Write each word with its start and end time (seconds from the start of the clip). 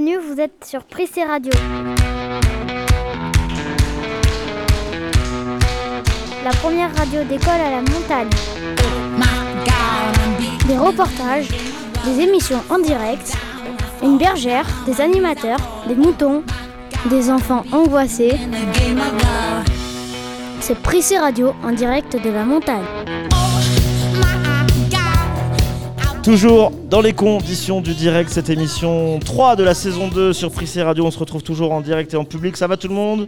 bienvenue, 0.00 0.18
vous 0.32 0.40
êtes 0.40 0.64
sur 0.64 0.84
Prissé 0.84 1.24
Radio. 1.24 1.52
La 6.42 6.50
première 6.62 6.94
radio 6.96 7.22
d'école 7.24 7.60
à 7.60 7.70
la 7.70 7.80
montagne. 7.80 8.30
Des 10.66 10.78
reportages, 10.78 11.48
des 12.04 12.20
émissions 12.20 12.62
en 12.70 12.78
direct, 12.78 13.36
une 14.02 14.16
bergère, 14.16 14.64
des 14.86 15.00
animateurs, 15.00 15.58
des 15.86 15.96
moutons, 15.96 16.44
des 17.10 17.30
enfants 17.30 17.64
angoissés. 17.72 18.38
C'est 20.60 20.80
Prissé 20.80 21.18
Radio 21.18 21.52
en 21.62 21.72
direct 21.72 22.16
de 22.22 22.30
la 22.30 22.44
montagne. 22.44 23.19
Toujours 26.22 26.70
dans 26.70 27.00
les 27.00 27.14
conditions 27.14 27.80
du 27.80 27.94
direct, 27.94 28.28
cette 28.28 28.50
émission 28.50 29.18
3 29.20 29.56
de 29.56 29.62
la 29.62 29.72
saison 29.72 30.08
2 30.08 30.34
sur 30.34 30.52
Prissé 30.52 30.82
Radio. 30.82 31.06
On 31.06 31.10
se 31.10 31.18
retrouve 31.18 31.42
toujours 31.42 31.72
en 31.72 31.80
direct 31.80 32.12
et 32.12 32.18
en 32.18 32.26
public. 32.26 32.58
Ça 32.58 32.66
va 32.66 32.76
tout 32.76 32.88
le 32.88 32.94
monde? 32.94 33.26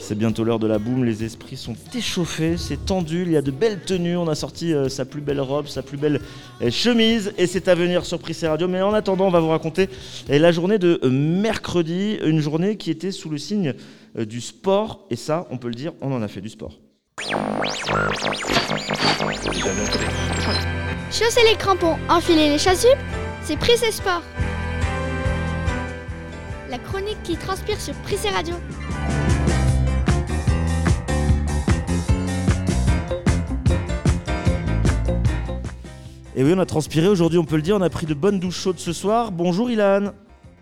C'est 0.00 0.18
bientôt 0.18 0.44
l'heure 0.44 0.58
de 0.58 0.66
la 0.66 0.78
boum, 0.78 1.02
les 1.02 1.24
esprits 1.24 1.56
sont 1.56 1.76
échauffés, 1.94 2.58
c'est 2.58 2.84
tendu, 2.84 3.22
il 3.22 3.32
y 3.32 3.38
a 3.38 3.40
de 3.40 3.50
belles 3.50 3.80
tenues. 3.80 4.18
On 4.18 4.28
a 4.28 4.34
sorti 4.34 4.74
euh, 4.74 4.90
sa 4.90 5.06
plus 5.06 5.22
belle 5.22 5.40
robe, 5.40 5.66
sa 5.66 5.80
plus 5.80 5.96
belle 5.96 6.20
euh, 6.60 6.70
chemise 6.70 7.32
et 7.38 7.46
c'est 7.46 7.68
à 7.68 7.74
venir 7.74 8.04
sur 8.04 8.18
Prissé 8.18 8.46
Radio. 8.46 8.68
Mais 8.68 8.82
en 8.82 8.92
attendant, 8.92 9.28
on 9.28 9.30
va 9.30 9.40
vous 9.40 9.48
raconter 9.48 9.88
euh, 10.28 10.38
la 10.38 10.52
journée 10.52 10.78
de 10.78 11.00
mercredi, 11.08 12.18
une 12.22 12.40
journée 12.40 12.76
qui 12.76 12.90
était 12.90 13.12
sous 13.12 13.30
le 13.30 13.38
signe 13.38 13.72
du 14.14 14.42
sport. 14.42 15.06
Et 15.08 15.16
ça, 15.16 15.46
on 15.50 15.56
peut 15.56 15.68
le 15.68 15.74
dire, 15.74 15.92
on 16.02 16.12
en 16.12 16.20
a 16.20 16.28
fait 16.28 16.42
du 16.42 16.50
sport. 16.50 16.76
Chausser 21.12 21.42
les 21.46 21.58
crampons, 21.58 21.96
enfiler 22.08 22.48
les 22.48 22.56
chasubles, 22.56 22.96
c'est 23.42 23.58
Prissé 23.58 23.92
Sport. 23.92 24.22
La 26.70 26.78
chronique 26.78 27.22
qui 27.22 27.36
transpire 27.36 27.78
sur 27.78 27.92
Prissé 27.96 28.30
Radio. 28.30 28.54
Et 36.34 36.42
oui, 36.42 36.54
on 36.56 36.58
a 36.58 36.64
transpiré 36.64 37.08
aujourd'hui, 37.08 37.38
on 37.38 37.44
peut 37.44 37.56
le 37.56 37.62
dire, 37.62 37.76
on 37.76 37.82
a 37.82 37.90
pris 37.90 38.06
de 38.06 38.14
bonnes 38.14 38.40
douches 38.40 38.60
chaudes 38.60 38.78
ce 38.78 38.94
soir. 38.94 39.32
Bonjour 39.32 39.70
Ilan. 39.70 40.12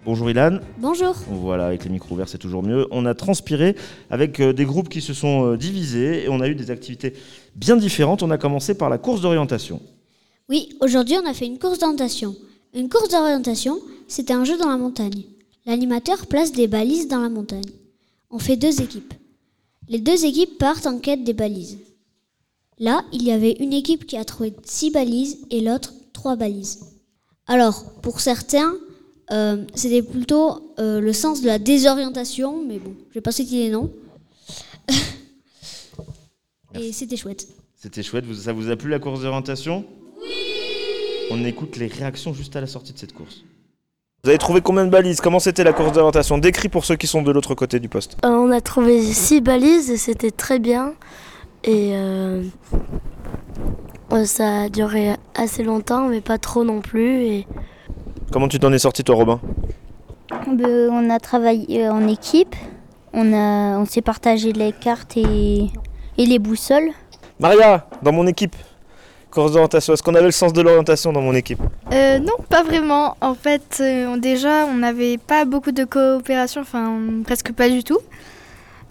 Bonjour 0.04 0.30
Ilan. 0.30 0.58
Bonjour. 0.78 1.14
Voilà, 1.28 1.66
avec 1.66 1.84
les 1.84 1.90
micros 1.90 2.16
ouverts, 2.16 2.28
c'est 2.28 2.38
toujours 2.38 2.64
mieux. 2.64 2.88
On 2.90 3.06
a 3.06 3.14
transpiré 3.14 3.76
avec 4.10 4.40
euh, 4.40 4.52
des 4.52 4.64
groupes 4.64 4.88
qui 4.88 5.00
se 5.00 5.14
sont 5.14 5.52
euh, 5.52 5.56
divisés 5.56 6.24
et 6.24 6.28
on 6.28 6.40
a 6.40 6.48
eu 6.48 6.56
des 6.56 6.72
activités 6.72 7.12
bien 7.54 7.76
différentes. 7.76 8.24
On 8.24 8.32
a 8.32 8.38
commencé 8.38 8.76
par 8.76 8.90
la 8.90 8.98
course 8.98 9.20
d'orientation. 9.20 9.80
Oui, 10.50 10.68
aujourd'hui 10.80 11.16
on 11.16 11.26
a 11.26 11.32
fait 11.32 11.46
une 11.46 11.60
course 11.60 11.78
d'orientation. 11.78 12.34
Une 12.74 12.88
course 12.88 13.08
d'orientation, 13.08 13.80
c'était 14.08 14.32
un 14.32 14.42
jeu 14.42 14.58
dans 14.58 14.68
la 14.68 14.78
montagne. 14.78 15.22
L'animateur 15.64 16.26
place 16.26 16.50
des 16.50 16.66
balises 16.66 17.06
dans 17.06 17.20
la 17.20 17.28
montagne. 17.28 17.70
On 18.30 18.40
fait 18.40 18.56
deux 18.56 18.82
équipes. 18.82 19.14
Les 19.88 20.00
deux 20.00 20.24
équipes 20.24 20.58
partent 20.58 20.88
en 20.88 20.98
quête 20.98 21.22
des 21.22 21.34
balises. 21.34 21.78
Là, 22.80 23.04
il 23.12 23.22
y 23.22 23.30
avait 23.30 23.52
une 23.60 23.72
équipe 23.72 24.06
qui 24.06 24.16
a 24.16 24.24
trouvé 24.24 24.52
six 24.64 24.90
balises 24.90 25.38
et 25.50 25.60
l'autre 25.60 25.92
trois 26.12 26.34
balises. 26.34 26.80
Alors, 27.46 27.84
pour 28.02 28.18
certains, 28.18 28.74
euh, 29.30 29.64
c'était 29.76 30.02
plutôt 30.02 30.74
euh, 30.80 31.00
le 31.00 31.12
sens 31.12 31.42
de 31.42 31.46
la 31.46 31.60
désorientation, 31.60 32.64
mais 32.64 32.80
bon, 32.80 32.96
je 33.10 33.14
vais 33.14 33.20
pas 33.20 33.30
citer 33.30 33.56
les 33.56 33.70
noms. 33.70 33.92
et 36.74 36.92
c'était 36.92 37.16
chouette. 37.16 37.46
C'était 37.76 38.02
chouette, 38.02 38.24
ça 38.34 38.52
vous 38.52 38.68
a 38.68 38.74
plu 38.74 38.90
la 38.90 38.98
course 38.98 39.22
d'orientation? 39.22 39.84
On 41.30 41.44
écoute 41.44 41.76
les 41.76 41.86
réactions 41.86 42.34
juste 42.34 42.56
à 42.56 42.60
la 42.60 42.66
sortie 42.66 42.92
de 42.92 42.98
cette 42.98 43.12
course. 43.12 43.44
Vous 44.24 44.30
avez 44.30 44.38
trouvé 44.38 44.60
combien 44.60 44.84
de 44.84 44.90
balises? 44.90 45.20
Comment 45.20 45.38
c'était 45.38 45.64
la 45.64 45.72
course 45.72 45.92
d'orientation? 45.92 46.36
Décrit 46.38 46.68
pour 46.68 46.84
ceux 46.84 46.96
qui 46.96 47.06
sont 47.06 47.22
de 47.22 47.30
l'autre 47.30 47.54
côté 47.54 47.78
du 47.78 47.88
poste. 47.88 48.16
Euh, 48.24 48.28
on 48.28 48.50
a 48.50 48.60
trouvé 48.60 49.00
six 49.00 49.40
balises 49.40 49.90
et 49.90 49.96
c'était 49.96 50.32
très 50.32 50.58
bien. 50.58 50.92
Et 51.64 51.92
euh, 51.94 52.42
euh, 54.12 54.24
ça 54.24 54.62
a 54.62 54.68
duré 54.68 55.14
assez 55.34 55.62
longtemps, 55.62 56.08
mais 56.08 56.20
pas 56.20 56.38
trop 56.38 56.64
non 56.64 56.80
plus. 56.80 57.22
Et 57.22 57.46
Comment 58.32 58.48
tu 58.48 58.58
t'en 58.58 58.72
es 58.72 58.78
sorti 58.78 59.04
toi 59.04 59.14
Robin? 59.14 59.40
On 60.46 61.10
a 61.10 61.18
travaillé 61.18 61.88
en 61.88 62.06
équipe, 62.08 62.56
on, 63.12 63.32
a, 63.32 63.78
on 63.78 63.84
s'est 63.84 64.02
partagé 64.02 64.52
les 64.52 64.72
cartes 64.72 65.16
et, 65.16 65.70
et 66.18 66.26
les 66.26 66.38
boussoles. 66.38 66.90
Maria, 67.38 67.88
dans 68.02 68.12
mon 68.12 68.26
équipe. 68.26 68.56
Course 69.30 69.52
d'orientation, 69.52 69.92
est-ce 69.92 70.02
qu'on 70.02 70.14
avait 70.16 70.24
le 70.26 70.30
sens 70.32 70.52
de 70.52 70.60
l'orientation 70.60 71.12
dans 71.12 71.20
mon 71.20 71.34
équipe 71.34 71.60
Euh, 71.92 72.18
non, 72.18 72.34
pas 72.48 72.62
vraiment. 72.64 73.16
En 73.20 73.34
fait, 73.34 73.78
euh, 73.80 74.06
on- 74.08 74.16
déjà, 74.16 74.66
on 74.66 74.74
n'avait 74.74 75.18
pas 75.18 75.44
beaucoup 75.44 75.70
de 75.72 75.84
coopération, 75.84 76.62
enfin 76.62 76.98
presque 77.24 77.52
pas 77.52 77.68
du 77.68 77.84
tout. 77.84 77.98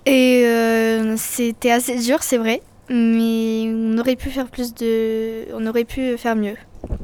Et 0.05 0.44
euh, 0.45 1.16
c'était 1.17 1.72
assez 1.72 1.95
dur, 1.97 2.23
c'est 2.23 2.38
vrai. 2.38 2.61
Mais 2.89 3.69
on 3.72 3.97
aurait 4.00 4.16
pu 4.16 4.29
faire 4.29 4.47
plus 4.47 4.73
de. 4.73 5.53
On 5.53 5.67
aurait 5.67 5.83
pu 5.83 6.17
faire 6.17 6.35
mieux. 6.35 6.56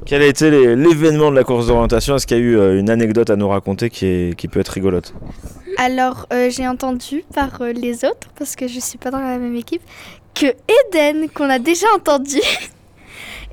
Quel 0.05 0.21
a 0.21 0.25
été 0.27 0.49
l'événement 0.75 1.29
de 1.29 1.35
la 1.35 1.43
course 1.43 1.67
d'orientation? 1.67 2.15
Est-ce 2.15 2.25
qu'il 2.25 2.37
y 2.37 2.39
a 2.39 2.43
eu 2.43 2.57
euh, 2.57 2.79
une 2.79 2.89
anecdote 2.89 3.29
à 3.29 3.35
nous 3.35 3.49
raconter 3.49 3.89
qui, 3.89 4.05
est- 4.05 4.35
qui 4.35 4.47
peut 4.47 4.61
être 4.61 4.69
rigolote? 4.69 5.13
Alors, 5.77 6.25
euh, 6.33 6.49
j'ai 6.49 6.67
entendu 6.67 7.23
par 7.35 7.61
euh, 7.61 7.73
les 7.73 8.05
autres, 8.05 8.29
parce 8.39 8.55
que 8.55 8.67
je 8.67 8.79
suis 8.79 8.97
pas 8.97 9.11
dans 9.11 9.19
la 9.19 9.37
même 9.37 9.55
équipe, 9.57 9.81
que 10.33 10.45
Eden, 10.47 11.27
qu'on 11.29 11.49
a 11.49 11.59
déjà 11.59 11.85
entendu, 11.95 12.39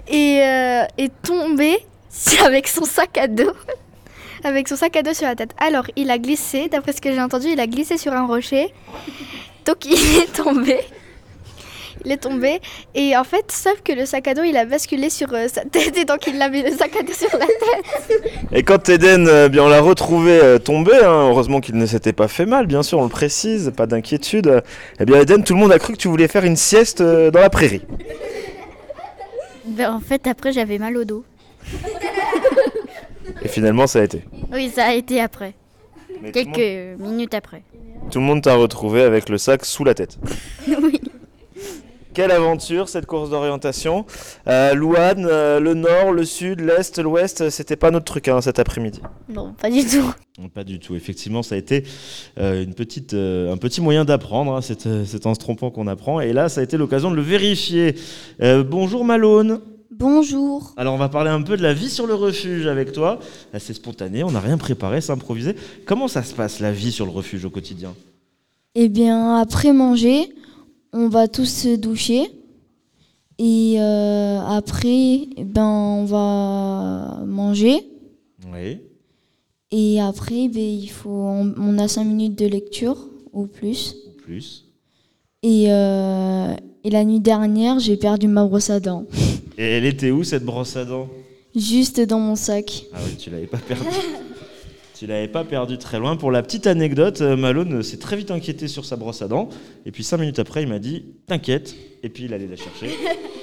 est, 0.08 0.42
euh, 0.42 0.84
est 0.98 1.12
tombé 1.22 1.78
avec 2.44 2.68
son 2.68 2.84
sac 2.84 3.18
à 3.18 3.28
dos. 3.28 3.52
Avec 4.44 4.66
son 4.66 4.74
sac 4.74 4.96
à 4.96 5.02
dos 5.02 5.14
sur 5.14 5.26
la 5.26 5.36
tête. 5.36 5.52
Alors, 5.56 5.84
il 5.94 6.10
a 6.10 6.18
glissé, 6.18 6.68
d'après 6.68 6.92
ce 6.92 7.00
que 7.00 7.12
j'ai 7.12 7.20
entendu, 7.20 7.46
il 7.52 7.60
a 7.60 7.68
glissé 7.68 7.96
sur 7.96 8.12
un 8.12 8.26
rocher. 8.26 8.74
Donc, 9.66 9.84
il 9.84 10.18
est 10.18 10.32
tombé. 10.32 10.80
Il 12.04 12.10
est 12.10 12.16
tombé. 12.16 12.60
Et 12.96 13.16
en 13.16 13.22
fait, 13.22 13.52
sauf 13.52 13.80
que 13.84 13.92
le 13.92 14.04
sac 14.04 14.26
à 14.26 14.34
dos, 14.34 14.42
il 14.42 14.56
a 14.56 14.64
basculé 14.64 15.10
sur 15.10 15.32
euh, 15.32 15.46
sa 15.46 15.60
tête. 15.60 15.96
Et 15.96 16.04
donc, 16.04 16.26
il 16.26 16.42
a 16.42 16.48
mis 16.48 16.60
le 16.60 16.72
sac 16.72 16.96
à 16.96 17.04
dos 17.04 17.12
sur 17.12 17.30
la 17.38 17.46
tête. 17.46 18.22
Et 18.50 18.64
quand 18.64 18.88
Eden, 18.88 19.28
euh, 19.28 19.48
bien, 19.48 19.62
on 19.62 19.68
l'a 19.68 19.80
retrouvé 19.80 20.58
tombé, 20.64 20.96
hein, 20.96 21.28
heureusement 21.28 21.60
qu'il 21.60 21.76
ne 21.76 21.86
s'était 21.86 22.12
pas 22.12 22.26
fait 22.26 22.46
mal, 22.46 22.66
bien 22.66 22.82
sûr, 22.82 22.98
on 22.98 23.04
le 23.04 23.10
précise, 23.10 23.72
pas 23.76 23.86
d'inquiétude. 23.86 24.64
Eh 24.98 25.04
bien, 25.04 25.20
Eden, 25.20 25.44
tout 25.44 25.54
le 25.54 25.60
monde 25.60 25.70
a 25.70 25.78
cru 25.78 25.92
que 25.92 25.98
tu 25.98 26.08
voulais 26.08 26.26
faire 26.26 26.44
une 26.44 26.56
sieste 26.56 27.00
dans 27.00 27.40
la 27.40 27.50
prairie. 27.50 27.82
Ben, 29.64 29.92
en 29.92 30.00
fait, 30.00 30.26
après, 30.26 30.52
j'avais 30.52 30.78
mal 30.78 30.96
au 30.96 31.04
dos. 31.04 31.24
Et 33.42 33.48
finalement, 33.48 33.86
ça 33.86 34.00
a 34.00 34.04
été. 34.04 34.24
Oui, 34.52 34.70
ça 34.70 34.86
a 34.86 34.92
été 34.94 35.20
après, 35.20 35.54
Mais 36.20 36.32
monde, 36.32 36.54
quelques 36.54 36.98
minutes 37.00 37.34
après. 37.34 37.62
tout 38.10 38.18
le 38.18 38.24
monde 38.24 38.42
t'a 38.42 38.54
retrouvé 38.54 39.02
avec 39.02 39.28
le 39.28 39.38
sac 39.38 39.64
sous 39.64 39.84
la 39.84 39.94
tête. 39.94 40.18
Quelle 42.14 42.30
aventure 42.30 42.90
cette 42.90 43.06
course 43.06 43.30
d'orientation. 43.30 44.04
Euh, 44.46 44.74
Louane, 44.74 45.26
euh, 45.30 45.60
le 45.60 45.72
nord, 45.72 46.12
le 46.12 46.24
sud, 46.26 46.60
l'est, 46.60 46.98
l'ouest, 46.98 47.48
c'était 47.48 47.76
pas 47.76 47.90
notre 47.90 48.04
truc 48.04 48.28
hein, 48.28 48.42
cet 48.42 48.58
après-midi. 48.58 49.00
Non, 49.30 49.54
pas 49.54 49.70
du 49.70 49.82
tout. 49.86 50.12
Pas 50.54 50.64
du 50.64 50.78
tout. 50.78 50.94
Effectivement, 50.94 51.42
ça 51.42 51.54
a 51.54 51.58
été 51.58 51.84
euh, 52.38 52.62
une 52.62 52.74
petite, 52.74 53.14
euh, 53.14 53.50
un 53.52 53.56
petit 53.56 53.80
moyen 53.80 54.04
d'apprendre. 54.04 54.54
hein. 54.54 54.60
C'est 54.60 55.26
en 55.26 55.34
se 55.34 55.38
trompant 55.38 55.70
qu'on 55.70 55.86
apprend. 55.86 56.20
Et 56.20 56.34
là, 56.34 56.50
ça 56.50 56.60
a 56.60 56.64
été 56.64 56.76
l'occasion 56.76 57.10
de 57.10 57.16
le 57.16 57.22
vérifier. 57.22 57.94
Euh, 58.42 58.62
bonjour 58.62 59.06
Malone. 59.06 59.60
Bonjour. 59.90 60.74
Alors, 60.76 60.94
on 60.94 60.98
va 60.98 61.08
parler 61.08 61.30
un 61.30 61.42
peu 61.42 61.56
de 61.56 61.62
la 61.62 61.72
vie 61.72 61.88
sur 61.88 62.06
le 62.06 62.14
refuge 62.14 62.66
avec 62.66 62.92
toi. 62.92 63.20
C'est 63.58 63.74
spontané, 63.74 64.24
on 64.24 64.32
n'a 64.32 64.40
rien 64.40 64.58
préparé, 64.58 65.00
c'est 65.00 65.12
improvisé. 65.12 65.54
Comment 65.86 66.08
ça 66.08 66.22
se 66.22 66.34
passe 66.34 66.60
la 66.60 66.72
vie 66.72 66.92
sur 66.92 67.06
le 67.06 67.12
refuge 67.12 67.44
au 67.44 67.50
quotidien? 67.50 67.94
Eh 68.74 68.88
bien, 68.88 69.36
après 69.36 69.72
manger, 69.74 70.30
on 70.92 71.08
va 71.08 71.28
tous 71.28 71.46
se 71.46 71.76
doucher. 71.76 72.22
Et 73.38 73.76
euh, 73.78 74.40
après, 74.40 75.28
eh 75.36 75.44
ben, 75.44 75.66
on 75.66 76.04
va 76.04 77.24
manger. 77.26 77.80
Oui. 78.52 78.78
Et 79.70 80.00
après, 80.00 80.48
ben, 80.48 80.60
il 80.60 80.88
faut, 80.88 81.10
on, 81.10 81.54
on 81.58 81.78
a 81.78 81.88
cinq 81.88 82.04
minutes 82.04 82.38
de 82.38 82.46
lecture 82.46 83.08
ou 83.32 83.46
plus. 83.46 83.96
Plus. 84.22 84.66
Et, 85.42 85.72
euh, 85.72 86.54
et 86.84 86.90
la 86.90 87.04
nuit 87.04 87.20
dernière, 87.20 87.80
j'ai 87.80 87.96
perdu 87.96 88.28
ma 88.28 88.44
brosse 88.44 88.70
à 88.70 88.78
dents. 88.78 89.06
Et 89.58 89.64
elle 89.64 89.86
était 89.86 90.10
où 90.10 90.22
cette 90.24 90.44
brosse 90.44 90.76
à 90.76 90.84
dents? 90.84 91.08
Juste 91.56 92.00
dans 92.00 92.20
mon 92.20 92.36
sac. 92.36 92.84
Ah 92.92 92.98
oui, 93.04 93.16
tu 93.16 93.30
l'avais 93.30 93.46
pas 93.46 93.58
perdu. 93.58 93.84
tu 95.02 95.08
l'avais 95.08 95.26
pas 95.26 95.42
perdu 95.42 95.78
très 95.78 95.98
loin. 95.98 96.14
Pour 96.14 96.30
la 96.30 96.44
petite 96.44 96.68
anecdote, 96.68 97.22
euh, 97.22 97.36
Malone 97.36 97.82
s'est 97.82 97.96
très 97.96 98.14
vite 98.14 98.30
inquiété 98.30 98.68
sur 98.68 98.84
sa 98.84 98.94
brosse 98.94 99.20
à 99.20 99.26
dents. 99.26 99.48
Et 99.84 99.90
puis 99.90 100.04
cinq 100.04 100.18
minutes 100.18 100.38
après, 100.38 100.62
il 100.62 100.68
m'a 100.68 100.78
dit 100.78 101.06
T'inquiète. 101.26 101.74
Et 102.04 102.08
puis 102.08 102.26
il 102.26 102.32
allait 102.32 102.46
la 102.46 102.54
chercher. 102.54 102.86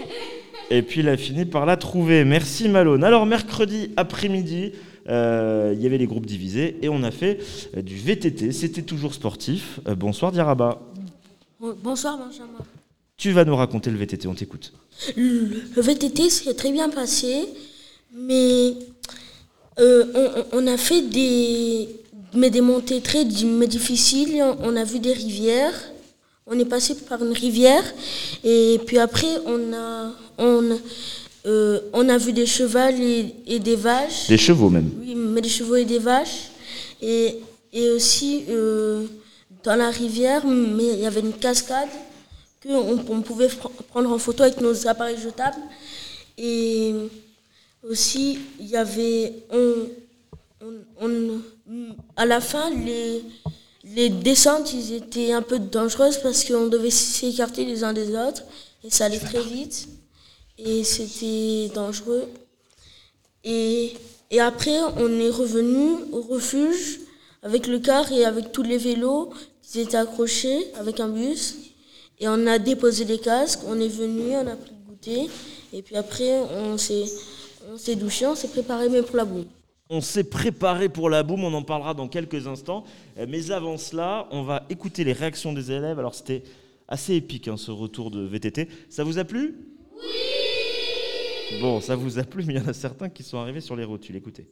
Et 0.70 0.82
puis 0.84 1.02
il 1.02 1.10
a 1.10 1.18
fini 1.18 1.44
par 1.44 1.66
la 1.66 1.76
trouver. 1.76 2.24
Merci 2.24 2.70
Malone. 2.70 3.04
Alors 3.04 3.26
mercredi 3.26 3.92
après-midi, 3.98 4.72
euh, 5.10 5.74
il 5.76 5.84
y 5.84 5.86
avait 5.86 5.98
les 5.98 6.08
groupes 6.08 6.26
divisés 6.26 6.78
et 6.82 6.88
on 6.88 7.04
a 7.04 7.12
fait 7.12 7.40
euh, 7.76 7.82
du 7.82 7.98
VTT. 7.98 8.54
C'était 8.54 8.84
toujours 8.84 9.14
sportif. 9.14 9.82
Euh, 9.86 9.96
bonsoir 9.96 10.32
Diaraba. 10.32 10.82
Bonsoir 11.60 12.18
Benjamin. 12.18 12.64
Tu 13.18 13.32
vas 13.32 13.44
nous 13.44 13.58
raconter 13.58 13.92
le 13.92 13.98
VTT, 13.98 14.30
on 14.30 14.34
t'écoute. 14.34 14.72
Le, 15.18 15.66
le 15.76 15.82
VTT 15.82 16.30
s'est 16.30 16.54
très 16.54 16.72
bien 16.72 16.90
passé, 16.90 17.50
mais 18.16 18.76
Euh, 19.80 20.06
on, 20.52 20.64
on 20.64 20.68
a 20.68 20.78
fait 20.78 21.02
des, 21.02 21.90
mais 22.34 22.50
des 22.50 22.62
montées 22.62 23.02
très 23.02 23.24
mais 23.46 23.68
difficiles. 23.68 24.44
On 24.62 24.76
a 24.76 24.84
vu 24.84 25.00
des 25.00 25.14
rivières. 25.14 25.74
On 26.48 26.58
est 26.60 26.66
passé 26.66 26.96
par 26.96 27.24
une 27.24 27.32
rivière. 27.34 27.84
Et 28.44 28.80
puis 28.86 28.98
après, 28.98 29.28
on 29.46 29.74
a, 29.74 30.12
on, 30.38 30.78
euh, 31.46 31.80
on 31.94 32.10
a 32.10 32.18
vu 32.18 32.34
des 32.34 32.46
chevals 32.46 33.00
et, 33.00 33.34
et 33.48 33.60
des 33.60 33.76
vaches. 33.76 34.28
Des 34.28 34.38
chevaux 34.38 34.70
même. 34.70 34.90
Oui, 35.00 35.16
mais 35.16 35.42
des 35.42 35.50
chevaux 35.50 35.76
et 35.76 35.86
des 35.86 36.00
vaches. 36.00 36.50
Et, 37.02 37.38
et 37.72 37.90
aussi, 37.92 38.44
euh, 38.50 39.06
dans 39.64 39.76
la 39.76 39.90
rivière, 39.90 40.46
mais 40.46 40.88
il 40.94 41.00
y 41.00 41.06
avait 41.06 41.20
une 41.22 41.34
cascade 41.34 41.90
qu'on 42.64 43.00
on 43.08 43.22
pouvait 43.22 43.48
pr- 43.48 43.70
prendre 43.90 44.12
en 44.12 44.18
photo 44.18 44.44
avec 44.44 44.60
nos 44.60 44.88
appareils 44.88 45.18
jetables. 45.22 45.62
Et 46.38 46.94
aussi, 47.84 48.40
il 48.60 48.68
y 48.68 48.78
avait. 48.78 49.44
On, 49.52 49.88
on- 51.02 51.42
à 52.16 52.26
la 52.26 52.42
fin, 52.42 52.70
les, 52.72 53.22
les 53.84 54.10
descentes, 54.10 54.74
ils 54.74 54.94
étaient 54.94 55.32
un 55.32 55.42
peu 55.42 55.60
dangereuses 55.60 56.18
parce 56.18 56.44
qu'on 56.44 56.68
devait 56.68 56.90
s'écarter 56.90 57.64
les 57.66 57.84
uns 57.84 57.94
des 57.94 58.10
autres. 58.16 58.44
Et 58.84 58.90
ça 58.90 59.06
allait 59.06 59.20
très 59.20 59.42
vite. 59.42 59.88
Et 60.58 60.84
c'était 60.84 61.70
dangereux. 61.74 62.26
Et, 63.44 63.94
et 64.32 64.40
après, 64.40 64.78
on 64.98 65.20
est 65.20 65.30
revenu 65.30 66.04
au 66.12 66.22
refuge 66.22 67.00
avec 67.44 67.68
le 67.68 67.80
car 67.80 68.12
et 68.12 68.26
avec 68.26 68.52
tous 68.52 68.64
les 68.64 68.78
vélos 68.78 69.30
qui 69.64 69.80
étaient 69.80 69.96
accrochés 69.98 70.68
avec 70.76 71.00
un 71.00 71.08
bus. 71.10 71.56
Et 72.20 72.28
on 72.28 72.48
a 72.48 72.60
déposé 72.60 73.06
les 73.06 73.20
casques, 73.20 73.62
on 73.68 73.80
est 73.80 73.88
venu, 73.88 74.36
on 74.36 74.48
a 74.48 74.56
pris 74.58 74.72
le 74.72 74.92
goûter. 74.92 75.30
Et 75.72 75.82
puis 75.82 75.96
après, 75.96 76.40
on 76.40 76.78
s'est, 76.78 77.06
on 77.72 77.78
s'est 77.78 77.96
douché, 77.96 78.26
on 78.26 78.36
s'est 78.36 78.48
préparé 78.48 78.90
même 78.90 79.04
pour 79.04 79.16
la 79.16 79.26
boue. 79.26 79.46
On 79.90 80.02
s'est 80.02 80.24
préparé 80.24 80.90
pour 80.90 81.10
la 81.10 81.24
boum, 81.24 81.44
on 81.44 81.54
en 81.54 81.64
parlera 81.64 81.94
dans 81.94 82.08
quelques 82.08 82.48
instants. 82.48 82.84
Euh, 83.18 83.26
Mais 83.28 83.52
avant 83.52 83.78
cela, 83.78 84.28
on 84.32 84.44
va 84.44 84.66
écouter 84.70 85.04
les 85.04 85.14
réactions 85.14 85.54
des 85.54 85.72
élèves. 85.72 85.98
Alors 86.00 86.16
c'était 86.16 86.44
assez 86.88 87.16
épique 87.16 87.48
hein, 87.48 87.58
ce 87.58 87.72
retour 87.72 88.12
de 88.12 88.22
VTT. 88.22 88.68
Ça 88.90 89.04
vous 89.04 89.18
a 89.18 89.24
plu? 89.24 89.56
Oui 89.96 91.60
Bon, 91.62 91.82
ça 91.82 91.96
vous 91.96 92.20
a 92.20 92.24
plu, 92.24 92.44
mais 92.46 92.54
il 92.54 92.62
y 92.62 92.64
en 92.64 92.68
a 92.68 92.74
certains 92.74 93.10
qui 93.10 93.24
sont 93.24 93.40
arrivés 93.40 93.62
sur 93.62 93.76
les 93.76 93.84
rotules. 93.84 94.16
Écoutez. 94.16 94.48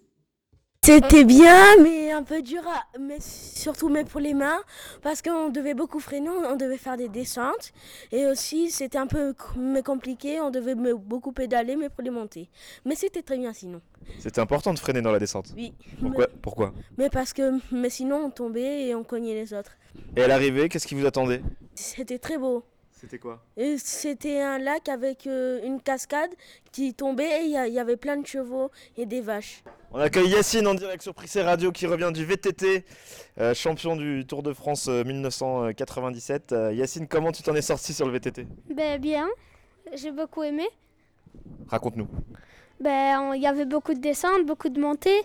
C'était 0.87 1.25
bien, 1.25 1.75
mais 1.83 2.11
un 2.11 2.23
peu 2.23 2.41
dur, 2.41 2.61
à- 2.65 2.97
mais 2.97 3.17
surtout 3.19 3.89
mais 3.89 4.05
pour 4.05 4.21
les 4.21 4.33
mains, 4.33 4.61
parce 5.01 5.21
qu'on 5.21 5.49
devait 5.49 5.73
beaucoup 5.73 5.99
freiner, 5.99 6.29
on 6.29 6.55
devait 6.55 6.77
faire 6.77 6.95
des 6.95 7.09
descentes, 7.09 7.73
et 8.13 8.25
aussi 8.25 8.71
c'était 8.71 8.97
un 8.97 9.05
peu 9.05 9.33
mais 9.57 9.83
compliqué, 9.83 10.39
on 10.39 10.49
devait 10.49 10.75
beaucoup 10.75 11.33
pédaler, 11.33 11.75
mais 11.75 11.89
pour 11.89 12.03
les 12.03 12.09
monter. 12.09 12.49
Mais 12.85 12.95
c'était 12.95 13.21
très 13.21 13.37
bien 13.37 13.51
sinon. 13.51 13.81
C'était 14.19 14.39
important 14.39 14.73
de 14.73 14.79
freiner 14.79 15.01
dans 15.01 15.11
la 15.11 15.19
descente. 15.19 15.47
Oui. 15.57 15.73
Pourquoi, 15.99 16.27
Pourquoi? 16.41 16.73
Mais 16.97 17.09
parce 17.09 17.33
que, 17.33 17.59
mais 17.73 17.89
sinon 17.89 18.23
on 18.27 18.29
tombait 18.29 18.85
et 18.87 18.95
on 18.95 19.03
cognait 19.03 19.33
les 19.33 19.53
autres. 19.53 19.73
Et 20.15 20.23
à 20.23 20.27
l'arrivée, 20.29 20.69
qu'est-ce 20.69 20.87
qui 20.87 20.95
vous 20.95 21.05
attendait? 21.05 21.41
C'était 21.75 22.17
très 22.17 22.37
beau. 22.37 22.63
C'était 22.99 23.19
quoi 23.19 23.43
Et 23.57 23.77
c'était 23.77 24.41
un 24.41 24.57
lac 24.57 24.89
avec 24.89 25.27
euh, 25.27 25.61
une 25.63 25.79
cascade 25.79 26.31
qui 26.71 26.95
tombait 26.95 27.43
et 27.43 27.45
il 27.45 27.73
y, 27.73 27.79
avait 27.79 27.95
plein 27.95 28.17
de 28.17 28.25
chevaux 28.25 28.71
et 28.97 29.05
des 29.05 29.21
vaches. 29.21 29.63
On 29.91 29.99
accueille 29.99 30.29
Yacine 30.29 30.65
en 30.65 30.73
direct 30.73 31.03
sur 31.03 31.13
Prissé 31.13 31.43
Radio 31.43 31.71
qui 31.71 31.85
revient 31.85 32.09
du 32.11 32.25
VTT, 32.25 32.85
euh, 33.37 33.53
champion 33.53 33.95
du 33.95 34.25
Tour 34.25 34.41
de 34.41 34.51
France 34.51 34.87
euh, 34.87 35.03
1997. 35.03 36.51
Euh, 36.51 36.73
Yacine, 36.73 37.07
comment 37.07 37.31
tu 37.31 37.43
t'en 37.43 37.53
es 37.53 37.61
sorti 37.61 37.93
sur 37.93 38.07
le 38.07 38.13
VTT 38.13 38.47
Ben 38.73 38.99
bien, 38.99 39.27
j'ai 39.93 40.11
beaucoup 40.11 40.41
aimé. 40.41 40.67
Raconte-nous. 41.67 42.07
Ben 42.79 43.35
il 43.35 43.41
y 43.43 43.47
avait 43.47 43.65
beaucoup 43.65 43.93
de 43.93 43.99
descentes, 43.99 44.43
beaucoup 44.47 44.69
de 44.69 44.79
montées. 44.79 45.21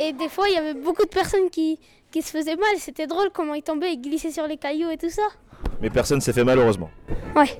Et 0.00 0.12
des 0.12 0.28
fois, 0.28 0.48
il 0.48 0.54
y 0.54 0.58
avait 0.58 0.74
beaucoup 0.74 1.04
de 1.04 1.10
personnes 1.10 1.50
qui, 1.50 1.78
qui 2.10 2.20
se 2.20 2.30
faisaient 2.30 2.56
mal. 2.56 2.76
C'était 2.78 3.06
drôle 3.06 3.30
comment 3.32 3.54
ils 3.54 3.62
tombaient, 3.62 3.92
ils 3.92 4.00
glissaient 4.00 4.32
sur 4.32 4.48
les 4.48 4.56
cailloux 4.56 4.90
et 4.90 4.96
tout 4.96 5.10
ça. 5.10 5.22
Mais 5.80 5.90
personne 5.90 6.20
s'est 6.20 6.32
fait 6.32 6.44
mal, 6.44 6.58
heureusement. 6.58 6.90
Ouais. 7.34 7.58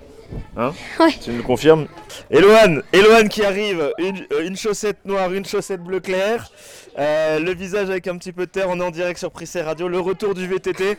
Hein 0.56 0.72
Ouais. 0.98 1.12
Tu 1.22 1.30
me 1.30 1.36
le 1.38 1.42
confirmes 1.44 1.86
Eloane, 2.30 2.82
Eloane 2.92 3.28
qui 3.28 3.44
arrive, 3.44 3.92
une, 3.98 4.26
euh, 4.32 4.44
une 4.46 4.56
chaussette 4.56 5.04
noire, 5.04 5.32
une 5.32 5.44
chaussette 5.44 5.80
bleu 5.82 6.00
clair, 6.00 6.50
euh, 6.98 7.38
le 7.38 7.54
visage 7.54 7.88
avec 7.90 8.08
un 8.08 8.16
petit 8.18 8.32
peu 8.32 8.46
de 8.46 8.50
terre, 8.50 8.66
on 8.68 8.80
est 8.80 8.84
en 8.84 8.90
direct 8.90 9.18
sur 9.20 9.30
Prissé 9.30 9.62
Radio, 9.62 9.86
le 9.86 10.00
retour 10.00 10.34
du 10.34 10.46
VTT. 10.48 10.98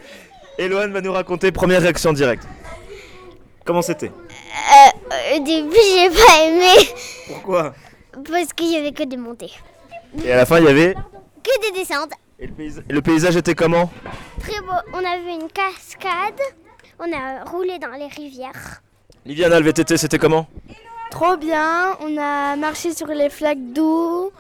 Eloane 0.58 0.94
va 0.94 1.02
nous 1.02 1.12
raconter 1.12 1.52
première 1.52 1.82
réaction 1.82 2.14
directe. 2.14 2.48
Comment 3.66 3.82
c'était? 3.82 4.12
Au 5.36 5.40
début, 5.44 5.76
j'ai 5.76 6.10
pas 6.10 6.46
aimé 6.46 6.88
Pourquoi? 7.28 7.74
Parce 8.32 8.54
qu'il 8.54 8.72
y 8.72 8.78
avait 8.78 8.94
que 8.94 9.04
des 9.04 9.18
montées. 9.18 9.52
Et 10.24 10.32
à 10.32 10.38
la 10.38 10.46
fin, 10.46 10.60
il 10.60 10.66
y 10.66 10.70
avait... 10.70 10.94
Que 11.44 11.62
des 11.72 11.78
descentes. 11.80 12.12
Et 12.40 12.48
le, 12.48 12.54
paysa- 12.54 12.82
le 12.90 13.02
paysage 13.02 13.36
était 13.36 13.56
comment? 13.56 13.92
Très 14.40 14.60
beau. 14.62 14.72
On 14.94 14.98
a 15.00 15.18
vu 15.18 15.30
une 15.42 15.50
cascade. 15.50 16.40
On 17.00 17.12
a 17.14 17.44
roulé 17.50 17.78
dans 17.80 17.92
les 17.92 18.08
rivières. 18.08 18.82
Liviana, 19.26 19.60
le 19.60 19.66
VTT, 19.66 19.98
c'était 19.98 20.18
comment 20.18 20.48
Trop 21.12 21.38
bien, 21.38 21.96
on 22.02 22.18
a 22.18 22.56
marché 22.56 22.94
sur 22.94 23.08
les 23.08 23.30
flaques 23.30 23.72
d'eau, 23.74 24.32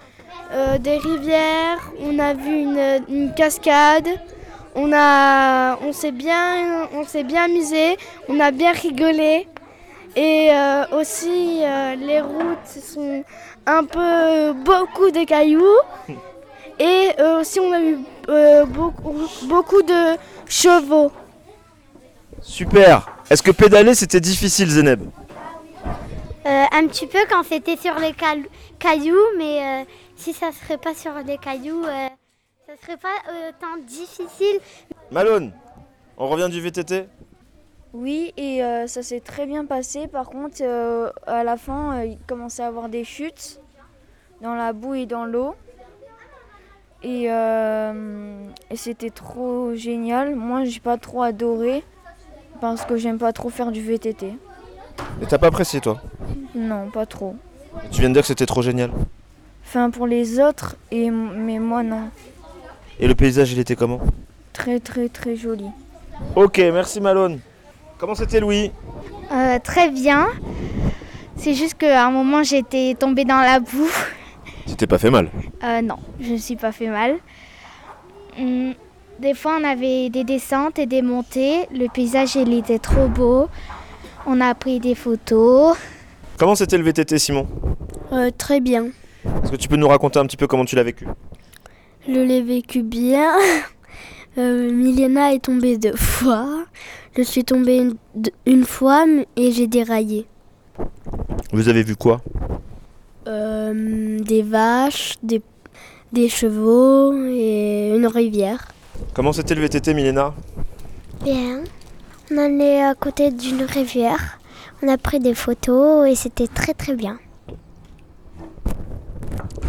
euh, 0.52 0.78
des 0.78 0.98
rivières, 0.98 1.92
on 2.02 2.18
a 2.20 2.34
vu 2.34 2.62
une, 2.64 3.04
une 3.10 3.34
cascade, 3.34 4.08
on, 4.76 4.92
a, 4.94 5.78
on 5.82 5.94
s'est 5.94 6.12
bien, 6.12 6.88
on 6.94 7.04
s'est 7.06 7.24
bien 7.24 7.44
amusé, 7.46 7.98
on 8.28 8.40
a 8.40 8.52
bien 8.52 8.72
rigolé. 8.72 9.48
Et 10.16 10.50
euh, 10.52 10.84
aussi, 11.00 11.60
euh, 11.64 11.96
les 11.96 12.22
routes 12.22 12.66
sont 12.66 13.24
un 13.68 13.84
peu 13.84 14.54
beaucoup 14.54 15.12
de 15.12 15.24
cailloux. 15.26 15.80
Et 16.80 17.10
euh, 17.20 17.42
aussi, 17.42 17.60
on 17.60 17.72
a 17.72 17.82
eu 17.82 17.98
euh, 18.30 18.66
beaucoup, 18.66 19.14
beaucoup 19.44 19.82
de 19.84 20.18
chevaux. 20.48 21.12
Super 22.48 23.06
Est-ce 23.30 23.44
que 23.44 23.52
pédaler, 23.52 23.94
c'était 23.94 24.22
difficile, 24.22 24.70
Zeneb 24.70 25.02
Euh, 26.46 26.64
un 26.72 26.88
petit 26.88 27.06
peu 27.08 27.20
quand 27.30 27.44
c'était 27.44 27.76
sur 27.76 27.96
les 28.00 28.14
cal- 28.14 28.46
cailloux, 28.80 29.20
mais 29.38 29.62
euh, 29.62 29.84
si 30.16 30.32
ça 30.32 30.52
serait 30.54 30.78
pas 30.78 30.96
sur 30.96 31.12
des 31.26 31.38
cailloux, 31.38 31.84
euh, 31.84 32.08
ça 32.66 32.74
serait 32.82 32.96
pas 32.98 33.10
euh, 33.30 33.52
tant 33.60 33.78
difficile. 33.86 34.60
Malone, 35.12 35.52
on 36.18 36.28
revient 36.30 36.48
du 36.50 36.62
VTT 36.62 37.08
Oui, 37.94 38.34
et 38.38 38.64
euh, 38.64 38.88
ça 38.88 39.04
s'est 39.04 39.20
très 39.20 39.46
bien 39.46 39.66
passé. 39.66 40.08
Par 40.08 40.30
contre, 40.30 40.58
euh, 40.62 41.12
à 41.28 41.44
la 41.44 41.58
fin, 41.58 41.98
euh, 41.98 42.06
il 42.06 42.18
commençait 42.28 42.64
à 42.64 42.68
avoir 42.68 42.88
des 42.88 43.04
chutes 43.04 43.60
dans 44.42 44.56
la 44.56 44.72
boue 44.72 44.96
et 44.96 45.06
dans 45.06 45.26
l'eau. 45.26 45.54
Et, 47.04 47.26
euh, 47.30 48.48
et 48.72 48.78
c'était 48.78 49.10
trop 49.12 49.76
génial. 49.76 50.34
Moi, 50.36 50.64
j'ai 50.64 50.80
pas 50.80 50.98
trop 50.98 51.22
adoré 51.24 51.84
parce 52.60 52.86
que 52.86 52.98
j'aime 52.98 53.18
pas 53.18 53.34
trop 53.34 53.50
faire 53.50 53.72
du 53.72 53.82
VTT. 53.82 54.34
Et 55.22 55.26
t'as 55.28 55.38
pas 55.38 55.48
apprécié, 55.48 55.80
toi 55.80 56.02
Non, 56.56 56.90
pas 56.90 57.06
trop. 57.06 57.36
Tu 57.92 58.00
viens 58.02 58.10
de 58.10 58.14
dire 58.14 58.24
que 58.24 58.28
c'était 58.28 58.46
trop 58.46 58.62
génial. 58.62 58.92
Enfin, 59.66 59.90
pour 59.90 60.08
les 60.08 60.40
autres, 60.40 60.76
et, 60.92 61.10
mais 61.12 61.60
moi, 61.60 61.84
non. 61.84 62.10
Et 63.00 63.08
le 63.08 63.16
paysage, 63.16 63.52
il 63.52 63.60
était 63.60 63.76
comment 63.76 64.00
Très, 64.54 64.80
très, 64.80 65.10
très 65.10 65.36
joli. 65.36 65.66
Ok, 66.36 66.58
merci 66.58 67.00
Malone. 67.00 67.40
Comment 67.98 68.16
c'était, 68.16 68.40
Louis 68.40 68.72
Euh, 69.32 69.60
très 69.64 69.90
bien. 69.90 70.28
C'est 71.36 71.54
juste 71.54 71.76
qu'à 71.76 72.06
un 72.08 72.12
moment, 72.12 72.42
j'étais 72.44 72.96
tombée 72.98 73.26
dans 73.26 73.42
la 73.42 73.60
boue. 73.60 73.90
Tu 74.66 74.76
t'es 74.76 74.88
pas 74.88 74.98
fait 74.98 75.12
mal. 75.12 75.30
Euh, 75.64 75.82
non, 75.82 75.98
je 76.20 76.32
ne 76.34 76.38
suis 76.38 76.56
pas 76.56 76.72
fait 76.72 76.88
mal. 76.88 77.18
Hum, 78.40 78.74
Des 79.20 79.34
fois, 79.34 79.58
on 79.60 79.64
avait 79.64 80.10
des 80.10 80.24
descentes 80.24 80.78
et 80.78 80.86
des 80.86 81.02
montées. 81.02 81.68
Le 81.74 81.88
paysage, 81.88 82.36
il 82.36 82.54
était 82.54 82.78
trop 82.78 83.08
beau. 83.08 83.48
On 84.28 84.40
a 84.42 84.54
pris 84.54 84.80
des 84.80 84.94
photos. 84.94 85.76
Comment 86.38 86.54
c'était 86.54 86.78
le 86.78 86.84
VTT, 86.84 87.18
Simon? 87.18 87.48
Euh, 88.12 88.30
très 88.38 88.60
bien. 88.60 88.86
Est-ce 89.44 89.52
que 89.52 89.56
tu 89.56 89.68
peux 89.68 89.76
nous 89.76 89.88
raconter 89.88 90.20
un 90.20 90.26
petit 90.28 90.38
peu 90.38 90.46
comment 90.46 90.66
tu 90.66 90.76
l'as 90.76 90.84
vécu? 90.84 91.08
Je 92.08 92.20
l'ai 92.20 92.42
vécu 92.42 92.84
bien. 92.84 93.32
Euh, 94.40 94.72
Milena 94.72 95.34
est 95.34 95.40
tombée 95.40 95.80
deux 95.80 95.96
fois. 95.96 96.48
Je 97.18 97.24
suis 97.24 97.44
tombée 97.44 97.90
une, 98.46 98.66
fois 98.66 99.04
et 99.36 99.52
j'ai 99.52 99.66
déraillé. 99.66 100.28
Vous 101.52 101.70
avez 101.70 101.82
vu 101.82 101.96
quoi? 101.96 102.22
Euh, 103.28 104.20
des 104.20 104.44
vaches, 104.44 105.16
des, 105.24 105.42
des 106.14 106.30
chevaux 106.30 107.16
et 107.16 107.96
une 107.96 108.06
rivière. 108.06 108.68
Comment 109.18 109.34
c'était 109.34 109.56
le 109.56 109.62
VTT, 109.62 109.96
Milena? 109.96 110.32
Bien. 111.24 111.64
On 112.30 112.60
est 112.60 112.84
à 112.84 112.94
côté 112.94 113.32
d'une 113.32 113.64
rivière. 113.64 114.38
On 114.84 114.88
a 114.90 114.98
pris 115.00 115.20
des 115.20 115.34
photos 115.34 116.08
et 116.08 116.14
c'était 116.14 116.46
très 116.46 116.76
très 116.76 116.94
bien. 116.94 117.18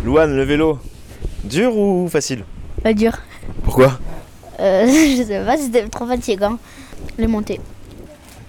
Louane, 0.04 0.36
le 0.36 0.42
vélo 0.42 0.78
Dur 1.44 1.74
ou 1.74 2.10
facile? 2.10 2.44
Pas 2.82 2.92
dur. 2.92 3.12
Pourquoi? 3.64 3.98
Euh, 4.60 4.84
je 5.16 5.22
sais 5.26 5.42
pas, 5.42 5.56
c'était 5.56 5.88
trop 5.88 6.06
fatigant. 6.06 6.58
Les 7.16 7.26
montées. 7.26 7.58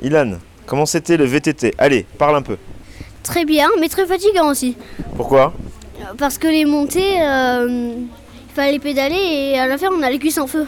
Ilan, 0.01 0.33
comment 0.65 0.85
c'était 0.85 1.15
le 1.15 1.23
VTT 1.23 1.75
Allez, 1.77 2.05
parle 2.17 2.35
un 2.35 2.41
peu. 2.41 2.57
Très 3.23 3.45
bien, 3.45 3.69
mais 3.79 3.87
très 3.87 4.05
fatigant 4.05 4.49
aussi. 4.49 4.75
Pourquoi? 5.15 5.53
Parce 6.17 6.37
que 6.37 6.47
les 6.47 6.65
montées, 6.65 7.21
euh, 7.21 7.93
il 8.49 8.53
fallait 8.53 8.79
pédaler 8.79 9.15
et 9.15 9.59
à 9.59 9.65
la 9.65 9.77
fin, 9.77 9.87
on 9.97 10.03
a 10.03 10.09
les 10.09 10.19
cuisses 10.19 10.39
en 10.39 10.47
feu. 10.47 10.67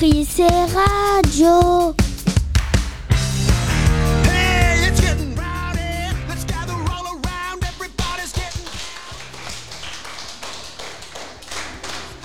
Prise 0.00 0.48
radio. 0.72 1.94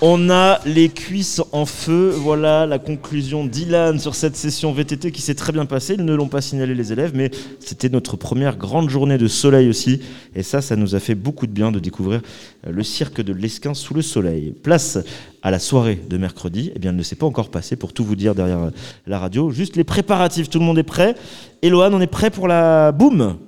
On 0.08 0.30
a 0.30 0.60
les 0.68 0.90
cuisses 0.90 1.42
en 1.52 1.66
feu. 1.66 2.12
Voilà 2.12 2.68
la 2.68 2.78
conclusion 2.78 3.44
d'Ilan 3.44 3.98
sur 3.98 4.14
cette 4.14 4.36
session 4.36 4.72
VTT 4.72 5.12
qui 5.12 5.20
s'est 5.20 5.34
très 5.34 5.52
bien 5.52 5.66
passée. 5.66 5.96
Ils 5.96 6.06
ne 6.06 6.14
l'ont 6.14 6.28
pas 6.28 6.42
signalé 6.42 6.76
les 6.76 6.94
élèves, 6.94 7.14
mais 7.16 7.32
c'était 7.60 7.90
notre 7.90 8.16
première 8.16 8.56
grande 8.56 8.88
journée 8.88 9.18
de 9.18 9.28
soleil 9.28 9.68
aussi. 9.68 10.02
Et 10.36 10.44
ça, 10.44 10.62
ça 10.62 10.76
nous 10.76 10.94
a 10.94 11.00
fait 11.00 11.16
beaucoup 11.16 11.48
de 11.48 11.52
bien 11.52 11.72
de 11.72 11.80
découvrir 11.80 12.22
euh, 12.68 12.72
le 12.72 12.84
cirque 12.84 13.20
de 13.20 13.34
l'Esquin 13.34 13.74
sous 13.74 13.96
le 13.96 14.04
soleil. 14.04 14.52
Place 14.52 15.00
à 15.42 15.50
la 15.50 15.58
soirée 15.58 16.00
de 16.08 16.18
mercredi. 16.18 16.72
Eh 16.76 16.78
bien, 16.78 16.92
elle 16.92 16.98
ne 16.98 17.02
s'est 17.02 17.16
pas 17.16 17.26
encore 17.26 17.50
passée 17.50 17.76
pour 17.76 17.92
tout 17.92 18.06
vous 18.06 18.16
dire 18.16 18.36
derrière 18.36 18.60
euh, 18.60 18.72
la 19.08 19.18
radio. 19.18 19.50
Juste 19.50 19.76
les 19.76 19.84
préparatifs. 19.84 20.52
Tout 20.52 20.60
le 20.60 20.66
monde 20.66 20.78
est 20.78 20.84
prêt. 20.84 21.16
Eloane, 21.64 21.96
on 21.96 22.00
est 22.00 22.06
prêt 22.06 22.30
pour 22.30 22.48
la 22.48 22.92
boum? 22.92 23.40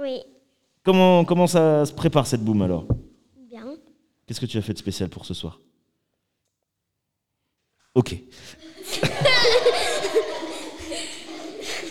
Oui. 0.00 0.20
comment, 0.84 1.24
comment 1.24 1.48
ça 1.48 1.84
se 1.86 1.92
prépare 1.92 2.28
cette 2.28 2.44
boum 2.44 2.62
alors? 2.62 2.86
Bien. 3.50 3.64
Qu'est-ce 4.28 4.40
que 4.40 4.46
tu 4.46 4.58
as 4.58 4.62
fait 4.62 4.74
de 4.74 4.78
spécial 4.78 5.08
pour 5.08 5.26
ce 5.26 5.34
soir? 5.34 5.58
Ok. 7.94 8.16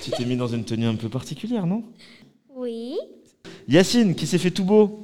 tu 0.04 0.12
t'es 0.12 0.26
mis 0.26 0.36
dans 0.36 0.48
une 0.48 0.64
tenue 0.66 0.86
un 0.88 0.96
peu 0.96 1.10
particulière, 1.10 1.66
non? 1.68 1.84
Oui. 2.56 2.98
Yacine, 3.68 4.16
qui 4.16 4.26
s'est 4.26 4.38
fait 4.40 4.52
tout 4.52 4.64
beau 4.66 5.00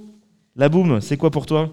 La 0.55 0.69
boum, 0.69 0.99
c'est 1.01 1.17
quoi 1.17 1.29
pour 1.29 1.45
toi? 1.45 1.71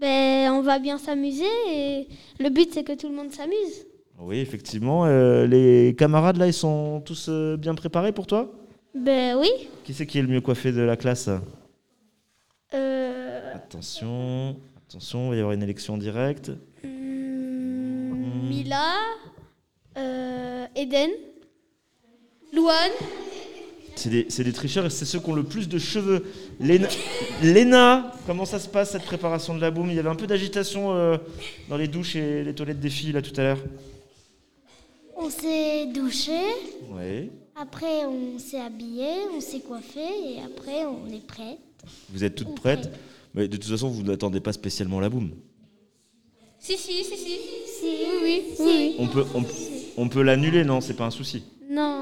Ben, 0.00 0.50
on 0.52 0.62
va 0.62 0.78
bien 0.78 0.98
s'amuser 0.98 1.44
et 1.72 2.08
le 2.40 2.50
but 2.50 2.68
c'est 2.72 2.84
que 2.84 2.94
tout 2.94 3.08
le 3.08 3.14
monde 3.14 3.32
s'amuse. 3.32 3.86
Oui, 4.18 4.38
effectivement. 4.38 5.06
euh, 5.06 5.46
les 5.46 5.94
camarades, 5.96 6.36
là, 6.36 6.46
ils 6.46 6.52
sont 6.52 7.00
tous 7.04 7.26
euh, 7.28 7.56
bien 7.56 7.74
préparés 7.74 8.12
pour 8.12 8.26
toi? 8.26 8.52
Ben 8.94 9.36
oui. 9.38 9.48
Qui 9.84 9.94
c'est 9.94 10.06
qui 10.06 10.18
est 10.18 10.22
le 10.22 10.28
mieux 10.28 10.40
coiffé 10.40 10.72
de 10.72 10.80
la 10.82 10.96
classe? 10.96 11.28
Euh, 12.74 13.54
Attention, 13.54 14.56
attention, 14.88 15.26
il 15.26 15.30
va 15.30 15.36
y 15.36 15.38
avoir 15.40 15.52
une 15.54 15.62
élection 15.62 15.96
directe. 15.96 16.50
Mila, 18.48 18.92
euh, 19.96 20.66
Eden, 20.76 21.10
Louane. 22.52 22.90
C'est 23.96 24.10
des, 24.10 24.26
c'est 24.28 24.42
des 24.44 24.52
tricheurs 24.52 24.84
et 24.86 24.90
c'est 24.90 25.04
ceux 25.04 25.20
qui 25.20 25.30
ont 25.30 25.34
le 25.34 25.44
plus 25.44 25.68
de 25.68 25.78
cheveux. 25.78 26.26
Léna, 26.60 26.88
Léna, 27.42 28.12
comment 28.26 28.44
ça 28.44 28.58
se 28.58 28.68
passe 28.68 28.90
cette 28.90 29.04
préparation 29.04 29.54
de 29.54 29.60
la 29.60 29.70
boum? 29.70 29.88
Il 29.88 29.94
y 29.96 29.98
avait 30.00 30.08
un 30.08 30.16
peu 30.16 30.26
d'agitation 30.26 30.92
euh, 30.94 31.16
dans 31.68 31.76
les 31.76 31.86
douches 31.88 32.16
et 32.16 32.42
les 32.42 32.54
toilettes 32.54 32.80
des 32.80 32.90
filles 32.90 33.12
là 33.12 33.22
tout 33.22 33.32
à 33.40 33.42
l'heure. 33.42 33.58
On 35.16 35.30
s'est 35.30 35.86
douché, 35.94 36.40
Oui. 36.90 37.30
après 37.54 38.04
on 38.04 38.36
s'est 38.38 38.60
habillé, 38.60 39.06
on 39.34 39.40
s'est 39.40 39.60
coiffé 39.60 40.00
et 40.00 40.40
après 40.44 40.84
on 40.86 41.06
est 41.14 41.24
prêt. 41.24 41.56
Vous 42.10 42.24
êtes 42.24 42.34
toutes 42.34 42.56
prêtes 42.56 42.90
Mais 43.32 43.46
de 43.46 43.56
toute 43.56 43.70
façon, 43.70 43.88
vous 43.88 44.02
n'attendez 44.02 44.40
pas 44.40 44.52
spécialement 44.52 44.98
la 44.98 45.08
boum. 45.08 45.30
Si, 46.66 46.78
si, 46.78 47.04
si, 47.04 47.16
si. 47.18 47.38
Si, 47.78 47.86
oui, 48.22 48.42
oui. 48.58 48.96
On 48.98 49.06
peut, 49.06 49.26
on, 49.34 49.44
on 49.98 50.08
peut 50.08 50.22
l'annuler, 50.22 50.64
non 50.64 50.80
C'est 50.80 50.94
pas 50.94 51.04
un 51.04 51.10
souci. 51.10 51.42
Non. 51.70 51.98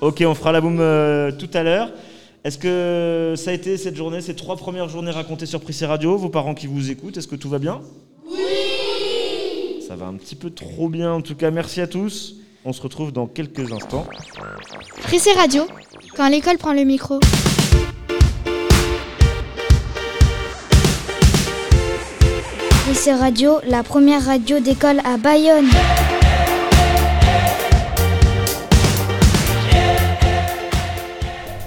Ok, 0.00 0.24
on 0.26 0.34
fera 0.34 0.50
la 0.50 0.62
boum 0.62 0.78
euh, 0.80 1.30
tout 1.30 1.50
à 1.52 1.62
l'heure. 1.62 1.92
Est-ce 2.42 2.56
que 2.56 3.34
ça 3.36 3.50
a 3.50 3.52
été 3.52 3.76
cette 3.76 3.96
journée, 3.96 4.22
ces 4.22 4.34
trois 4.34 4.56
premières 4.56 4.88
journées 4.88 5.10
racontées 5.10 5.44
sur 5.44 5.60
Prissé 5.60 5.84
Radio 5.84 6.16
Vos 6.16 6.30
parents 6.30 6.54
qui 6.54 6.66
vous 6.66 6.90
écoutent, 6.90 7.18
est-ce 7.18 7.28
que 7.28 7.36
tout 7.36 7.50
va 7.50 7.58
bien? 7.58 7.82
Oui 8.30 9.82
Ça 9.86 9.94
va 9.94 10.06
un 10.06 10.14
petit 10.14 10.36
peu 10.36 10.48
trop 10.48 10.88
bien. 10.88 11.12
En 11.12 11.20
tout 11.20 11.34
cas, 11.34 11.50
merci 11.50 11.82
à 11.82 11.86
tous. 11.86 12.36
On 12.64 12.72
se 12.72 12.80
retrouve 12.80 13.12
dans 13.12 13.26
quelques 13.26 13.70
instants. 13.72 14.06
Prissé 15.02 15.32
Radio, 15.32 15.66
quand 16.16 16.30
l'école 16.30 16.56
prend 16.56 16.72
le 16.72 16.84
micro. 16.84 17.20
Lycée 22.94 23.12
Radio, 23.12 23.58
la 23.66 23.82
première 23.82 24.24
radio 24.24 24.60
d'école 24.60 25.00
à 25.04 25.16
Bayonne. 25.16 25.66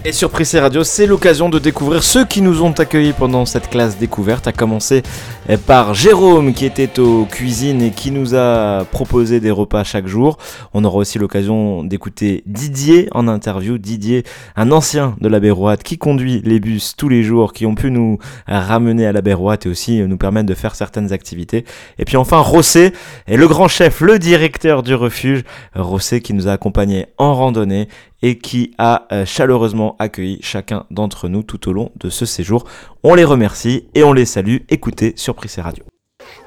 Et 0.08 0.14
sur 0.14 0.30
Prissé 0.30 0.62
Radio, 0.62 0.86
c'est 0.86 1.06
l'occasion 1.06 1.50
de 1.50 1.60
découvrir 1.60 2.02
ceux 2.02 2.24
qui 2.24 2.42
nous 2.42 2.64
ont 2.64 2.72
accueillis 2.72 3.12
pendant 3.12 3.46
cette 3.46 3.70
classe 3.70 3.98
découverte, 3.98 4.48
à 4.48 4.54
commencer 4.54 5.04
eh, 5.50 5.58
par 5.58 5.96
Jérôme 5.96 6.54
qui 6.54 6.66
était 6.66 6.98
aux 6.98 7.26
cuisines 7.26 7.82
et 7.82 7.92
qui 7.92 8.12
nous 8.12 8.34
a 8.34 8.86
proposé 8.86 9.42
des 9.42 9.52
repas 9.52 9.84
chaque 9.84 10.08
jour. 10.08 10.38
On 10.74 10.86
aura 10.86 11.00
aussi 11.00 11.20
l'occasion 11.20 11.84
d'écouter 11.84 12.42
Didier 12.46 13.10
en 13.12 13.28
interview. 13.28 13.78
Didier, 13.78 14.24
un 14.56 14.72
ancien 14.72 15.18
de 15.20 15.28
la 15.28 15.42
Béroite 15.42 15.84
qui 15.84 15.98
conduit 15.98 16.42
les 16.46 16.62
bus 16.62 16.96
tous 16.96 17.10
les 17.10 17.22
jours, 17.22 17.52
qui 17.52 17.66
ont 17.66 17.76
pu 17.76 17.92
nous 17.92 18.18
ramener 18.48 19.06
à 19.06 19.12
la 19.12 19.22
Béroite 19.22 19.66
et 19.66 19.70
aussi 19.70 20.00
nous 20.00 20.18
permettre 20.18 20.48
de 20.48 20.56
faire 20.56 20.76
certaines 20.76 21.12
activités. 21.12 21.66
Et 22.00 22.06
puis 22.06 22.16
enfin 22.16 22.38
Rossé, 22.38 22.94
et 23.28 23.36
le 23.36 23.48
grand 23.50 23.68
chef, 23.68 24.00
le 24.00 24.20
directeur 24.20 24.84
du 24.84 24.96
refuge, 24.96 25.44
Rossé 25.76 26.22
qui 26.22 26.34
nous 26.34 26.48
a 26.48 26.54
accompagnés 26.54 27.08
en 27.18 27.36
randonnée 27.36 27.90
et 28.22 28.38
qui 28.38 28.74
a 28.78 29.08
euh, 29.12 29.26
chaleureusement 29.26 29.96
accueilli 30.00 30.40
chacun 30.42 30.86
d'entre 30.92 31.30
nous 31.30 31.44
tout 31.44 31.70
au 31.70 31.74
long 31.74 31.92
de 31.98 32.10
ce 32.10 32.26
séjour. 32.26 32.66
On 33.04 33.16
les 33.16 33.24
remercie 33.24 33.86
et 33.96 34.04
on 34.04 34.14
les 34.14 34.26
salue. 34.26 34.58
Écoutez 34.70 35.14
sur 35.16 35.36
Prissé 35.36 35.62
Radio. 35.62 35.84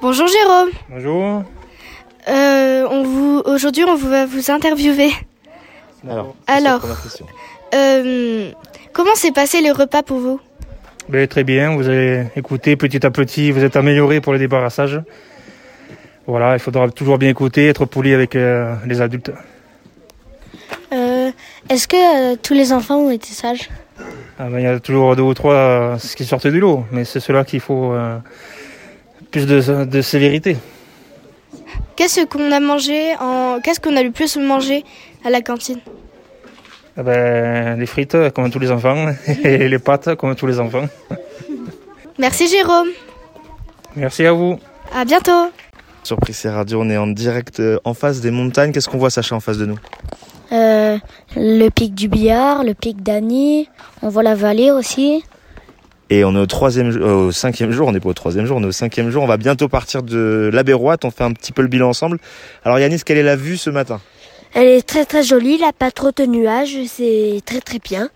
Bonjour 0.02 0.26
Jérôme. 0.26 0.70
Bonjour. 0.90 1.44
Euh, 2.28 2.86
on 2.90 3.02
vous 3.02 3.42
aujourd'hui 3.46 3.84
on 3.84 3.96
va 3.96 4.26
vous 4.26 4.50
interviewer. 4.50 5.10
Alors, 6.08 6.34
Alors, 6.46 6.86
euh, 7.74 8.50
comment 8.92 9.14
s'est 9.14 9.32
passé 9.32 9.60
le 9.60 9.72
repas 9.72 10.02
pour 10.02 10.18
vous? 10.18 10.40
Ben, 11.08 11.26
très 11.26 11.44
bien, 11.44 11.74
vous 11.74 11.88
avez 11.88 12.26
écouté 12.36 12.76
petit 12.76 13.04
à 13.04 13.10
petit, 13.10 13.50
vous 13.50 13.64
êtes 13.64 13.76
amélioré 13.76 14.20
pour 14.20 14.32
le 14.32 14.38
débarrassage. 14.38 15.00
Voilà, 16.26 16.54
il 16.54 16.60
faudra 16.60 16.88
toujours 16.90 17.18
bien 17.18 17.28
écouter, 17.28 17.66
être 17.66 17.84
poli 17.84 18.14
avec 18.14 18.36
euh, 18.36 18.74
les 18.86 19.00
adultes. 19.00 19.32
Est-ce 21.68 21.86
que 21.86 22.32
euh, 22.32 22.36
tous 22.42 22.54
les 22.54 22.72
enfants 22.72 22.96
ont 22.96 23.10
été 23.10 23.28
sages? 23.28 23.68
Ah 24.38 24.48
ben, 24.48 24.58
il 24.58 24.64
y 24.64 24.66
a 24.66 24.80
toujours 24.80 25.14
deux 25.14 25.22
ou 25.22 25.34
trois 25.34 25.54
euh, 25.54 25.96
qui 26.16 26.24
sortent 26.24 26.46
du 26.46 26.60
lot, 26.60 26.84
mais 26.90 27.04
c'est 27.04 27.20
cela 27.20 27.44
qu'il 27.44 27.60
faut 27.60 27.92
euh, 27.92 28.18
plus 29.30 29.46
de, 29.46 29.84
de 29.84 30.02
sévérité. 30.02 30.56
Qu'est-ce 31.96 32.24
qu'on 32.24 32.50
a 32.50 32.60
mangé 32.60 33.14
en 33.20 33.58
qu'est-ce 33.62 33.78
qu'on 33.78 33.96
a 33.96 34.02
le 34.02 34.10
plus 34.10 34.36
mangé 34.38 34.84
à 35.24 35.30
la 35.30 35.42
cantine? 35.42 35.80
Ah 36.96 37.02
ben, 37.02 37.78
les 37.78 37.86
frites 37.86 38.16
comme 38.34 38.50
tous 38.50 38.58
les 38.58 38.70
enfants 38.70 39.06
et 39.44 39.68
les 39.68 39.78
pâtes 39.78 40.14
comme 40.14 40.34
tous 40.34 40.46
les 40.46 40.58
enfants. 40.58 40.88
Merci 42.18 42.48
Jérôme. 42.48 42.88
Merci 43.96 44.24
à 44.24 44.32
vous. 44.32 44.58
À 44.94 45.04
bientôt. 45.04 45.50
Sur 46.02 46.16
Prissé 46.16 46.48
Radio, 46.48 46.80
on 46.80 46.88
est 46.88 46.96
en 46.96 47.06
direct 47.06 47.62
en 47.84 47.92
face 47.92 48.20
des 48.20 48.30
montagnes. 48.30 48.72
Qu'est-ce 48.72 48.88
qu'on 48.88 48.98
voit, 48.98 49.10
Sacha, 49.10 49.36
en 49.36 49.40
face 49.40 49.58
de 49.58 49.66
nous? 49.66 49.78
Euh, 50.52 50.79
le 51.37 51.68
pic 51.68 51.94
du 51.94 52.09
billard, 52.09 52.64
le 52.64 52.75
pic 52.75 53.02
d'Annie, 53.02 53.68
on 54.02 54.09
voit 54.09 54.23
la 54.23 54.35
vallée 54.35 54.70
aussi. 54.70 55.23
Et 56.12 56.25
on 56.25 56.35
est 56.35 56.38
au 56.40 56.47
troisième, 56.47 56.90
jo- 56.90 57.00
euh, 57.00 57.26
au 57.28 57.32
cinquième 57.32 57.70
jour. 57.70 57.87
On 57.88 57.92
n'est 57.92 58.00
pas 58.00 58.09
au 58.09 58.14
troisième 58.14 58.44
jour, 58.47 58.56
on 58.56 58.62
est 58.62 58.66
au 58.66 58.73
cinquième 58.73 59.11
jour. 59.11 59.23
On 59.23 59.26
va 59.28 59.37
bientôt 59.37 59.68
partir 59.68 60.02
de 60.02 60.50
la 60.52 60.62
Béroite. 60.64 61.04
On 61.04 61.11
fait 61.11 61.23
un 61.25 61.32
petit 61.32 61.52
peu 61.52 61.62
le 61.62 61.68
bilan 61.68 61.88
ensemble. 61.90 62.18
Alors, 62.64 62.78
Yanis, 62.80 63.02
quelle 63.04 63.18
est 63.18 63.23
la 63.23 63.37
vue 63.37 63.56
ce 63.56 63.70
matin? 63.70 64.00
Elle 64.52 64.66
est 64.66 64.82
très 64.87 65.04
très 65.04 65.23
jolie, 65.23 65.52
il 65.52 65.59
n'y 65.59 65.64
a 65.64 65.73
pas 65.73 65.92
trop 65.92 66.11
de 66.11 66.26
nuages, 66.26 66.76
c'est 66.88 67.40
très 67.47 67.61
très 67.61 67.78
bien. 67.78 68.09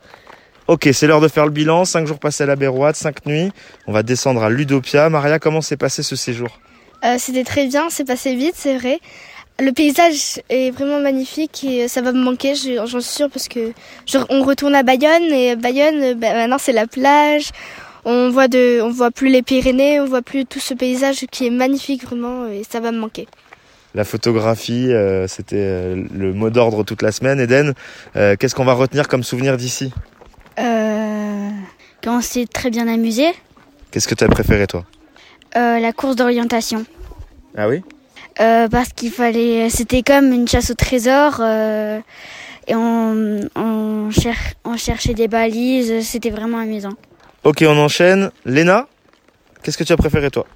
Ok, 0.67 0.89
c'est 0.93 1.07
l'heure 1.07 1.21
de 1.21 1.29
faire 1.29 1.45
le 1.45 1.53
bilan. 1.53 1.85
Cinq 1.85 2.09
jours 2.09 2.19
passés 2.19 2.43
à 2.43 2.47
la 2.47 2.57
Béroite, 2.57 2.97
cinq 2.97 3.25
nuits. 3.27 3.53
On 3.87 3.93
va 3.93 4.03
descendre 4.03 4.43
à 4.43 4.51
Ludopia. 4.51 5.09
Maria, 5.11 5.39
comment 5.39 5.61
s'est 5.61 5.77
passé 5.77 6.03
ce 6.03 6.17
séjour? 6.17 6.59
Euh, 7.05 7.17
C'était 7.19 7.45
très 7.45 7.67
bien, 7.67 7.85
c'est 7.91 8.05
passé 8.05 8.35
vite, 8.35 8.55
c'est 8.57 8.77
vrai. 8.79 8.99
Le 9.61 9.71
paysage 9.71 10.41
est 10.51 10.71
vraiment 10.73 10.99
magnifique 11.01 11.63
et 11.65 11.87
ça 11.87 12.03
va 12.03 12.11
me 12.13 12.23
manquer, 12.23 12.57
je- 12.57 12.85
j'en 12.87 13.01
suis 13.01 13.03
sûre, 13.15 13.31
parce 13.31 13.47
que 13.49 13.73
je- 14.07 14.19
on 14.29 14.43
retourne 14.43 14.75
à 14.75 14.83
Bayonne 14.83 15.23
et 15.33 15.55
Bayonne, 15.55 16.03
euh, 16.03 16.15
bah, 16.15 16.35
maintenant 16.35 16.59
c'est 16.59 16.73
la 16.73 16.87
plage. 16.89 17.51
On 18.05 18.31
voit 18.31 18.49
de, 18.49 18.81
on 18.83 18.91
voit 18.91 19.11
plus 19.13 19.29
les 19.29 19.43
Pyrénées, 19.43 20.01
on 20.01 20.07
voit 20.07 20.23
plus 20.23 20.45
tout 20.45 20.59
ce 20.59 20.75
paysage 20.75 21.25
qui 21.31 21.47
est 21.47 21.51
magnifique 21.51 22.05
vraiment 22.05 22.47
et 22.47 22.63
ça 22.69 22.81
va 22.81 22.91
me 22.91 22.99
manquer. 22.99 23.29
La 23.95 24.03
photographie, 24.05 24.93
euh, 24.93 25.29
c'était 25.29 25.55
euh, 25.57 26.05
le 26.13 26.33
mot 26.35 26.51
d'ordre 26.51 26.83
toute 26.83 27.01
la 27.01 27.13
semaine. 27.13 27.39
Eden, 27.39 27.75
euh, 28.17 28.35
qu'est-ce 28.37 28.57
qu'on 28.57 28.65
va 28.65 28.73
retenir 28.75 29.07
comme 29.07 29.23
souvenir 29.23 29.57
d'ici? 29.57 29.93
Euh, 30.59 31.49
quand 32.03 32.19
on 32.19 32.21
s'est 32.21 32.47
très 32.53 32.71
bien 32.71 32.89
amusé, 32.89 33.27
Qu'est-ce 33.93 34.09
que 34.09 34.17
tu 34.17 34.25
as 34.25 34.29
préféré, 34.29 34.67
toi? 34.67 34.85
Euh, 35.57 35.79
la 35.79 35.93
course 35.93 36.17
d'orientation. 36.17 36.85
Ah 37.57 37.69
oui? 37.69 37.83
Euh, 38.41 38.69
parce 38.69 38.89
qu'il 38.91 39.11
fallait, 39.13 39.71
c'était 39.71 40.03
comme 40.03 40.33
une 40.33 40.49
chasse 40.49 40.71
au 40.71 40.75
trésor. 40.75 41.37
euh, 41.41 42.01
et 42.67 42.75
on, 42.75 43.41
on, 43.55 44.11
cher- 44.11 44.55
on 44.65 44.77
cherchait 44.77 45.15
des 45.15 45.29
balises. 45.29 46.05
C'était 46.07 46.31
vraiment 46.31 46.59
amusant. 46.59 46.95
Ok, 47.45 47.63
on 47.67 47.77
enchaîne. 47.79 48.31
Léna, 48.45 48.87
qu'est-ce 49.63 49.79
que 49.79 49.85
tu 49.85 49.93
as 49.93 49.97
préféré 49.97 50.31
toi? 50.31 50.47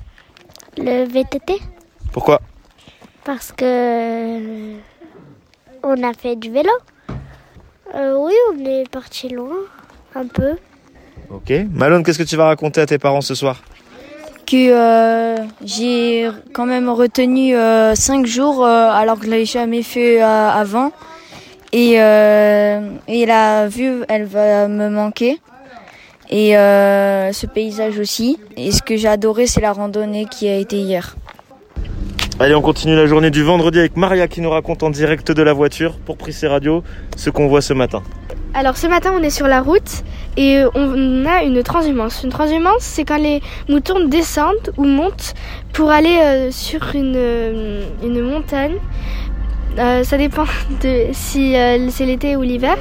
Le 0.76 1.04
VTT 1.04 1.54
Pourquoi? 2.12 2.40
Parce 3.24 3.52
que 3.52 4.72
on 5.82 6.02
a 6.02 6.12
fait 6.14 6.34
du 6.36 6.50
vélo. 6.50 6.70
Euh, 7.94 8.16
oui, 8.18 8.32
on 8.54 8.64
est 8.64 8.88
parti 8.90 9.28
loin, 9.28 9.54
un 10.14 10.26
peu. 10.26 10.56
Ok. 11.30 11.52
Malone, 11.70 12.02
qu'est-ce 12.04 12.18
que 12.18 12.22
tu 12.22 12.36
vas 12.36 12.46
raconter 12.46 12.80
à 12.80 12.86
tes 12.86 12.98
parents 12.98 13.20
ce 13.20 13.34
soir? 13.34 13.62
Que 14.48 14.72
euh, 14.72 15.36
j'ai 15.62 16.26
quand 16.54 16.64
même 16.64 16.88
retenu 16.88 17.54
5 17.94 18.24
jours 18.24 18.64
euh, 18.64 18.90
alors 18.90 19.18
que 19.18 19.26
je 19.26 19.30
l'avais 19.30 19.44
jamais 19.44 19.82
fait 19.82 20.22
euh, 20.22 20.50
avant. 20.50 20.90
Et, 21.72 22.00
euh, 22.00 22.80
et 23.08 23.26
la 23.26 23.68
vue, 23.68 24.04
elle 24.08 24.24
va 24.24 24.68
me 24.68 24.88
manquer. 24.88 25.38
Et 26.30 26.56
euh, 26.56 27.30
ce 27.32 27.46
paysage 27.46 27.98
aussi. 27.98 28.38
Et 28.56 28.72
ce 28.72 28.82
que 28.82 28.96
j'ai 28.96 29.08
adoré, 29.08 29.46
c'est 29.46 29.60
la 29.60 29.72
randonnée 29.72 30.24
qui 30.24 30.48
a 30.48 30.56
été 30.56 30.76
hier. 30.76 31.16
Allez, 32.40 32.54
on 32.54 32.62
continue 32.62 32.96
la 32.96 33.06
journée 33.06 33.30
du 33.30 33.42
vendredi 33.42 33.78
avec 33.78 33.96
Maria 33.96 34.28
qui 34.28 34.40
nous 34.40 34.50
raconte 34.50 34.82
en 34.82 34.90
direct 34.90 35.30
de 35.30 35.42
la 35.42 35.52
voiture 35.52 35.98
pour 35.98 36.16
Prissé 36.16 36.46
Radio 36.46 36.82
ce 37.16 37.28
qu'on 37.30 37.48
voit 37.48 37.60
ce 37.60 37.74
matin. 37.74 38.02
Alors 38.54 38.76
ce 38.76 38.86
matin, 38.86 39.12
on 39.14 39.22
est 39.22 39.30
sur 39.30 39.46
la 39.46 39.60
route 39.60 40.02
et 40.36 40.62
on 40.74 41.26
a 41.26 41.42
une 41.42 41.62
transhumance. 41.62 42.22
Une 42.24 42.30
transhumance, 42.30 42.80
c'est 42.80 43.04
quand 43.04 43.18
les 43.18 43.40
moutons 43.68 44.04
descendent 44.06 44.72
ou 44.76 44.84
montent 44.84 45.34
pour 45.72 45.90
aller 45.90 46.18
euh, 46.22 46.50
sur 46.50 46.94
une, 46.94 47.14
euh, 47.16 47.82
une 48.02 48.20
montagne. 48.22 48.76
Euh, 49.78 50.02
ça 50.02 50.16
dépend 50.16 50.44
de 50.82 51.06
si 51.12 51.56
euh, 51.56 51.88
c'est 51.90 52.06
l'été 52.06 52.36
ou 52.36 52.42
l'hiver. 52.42 52.76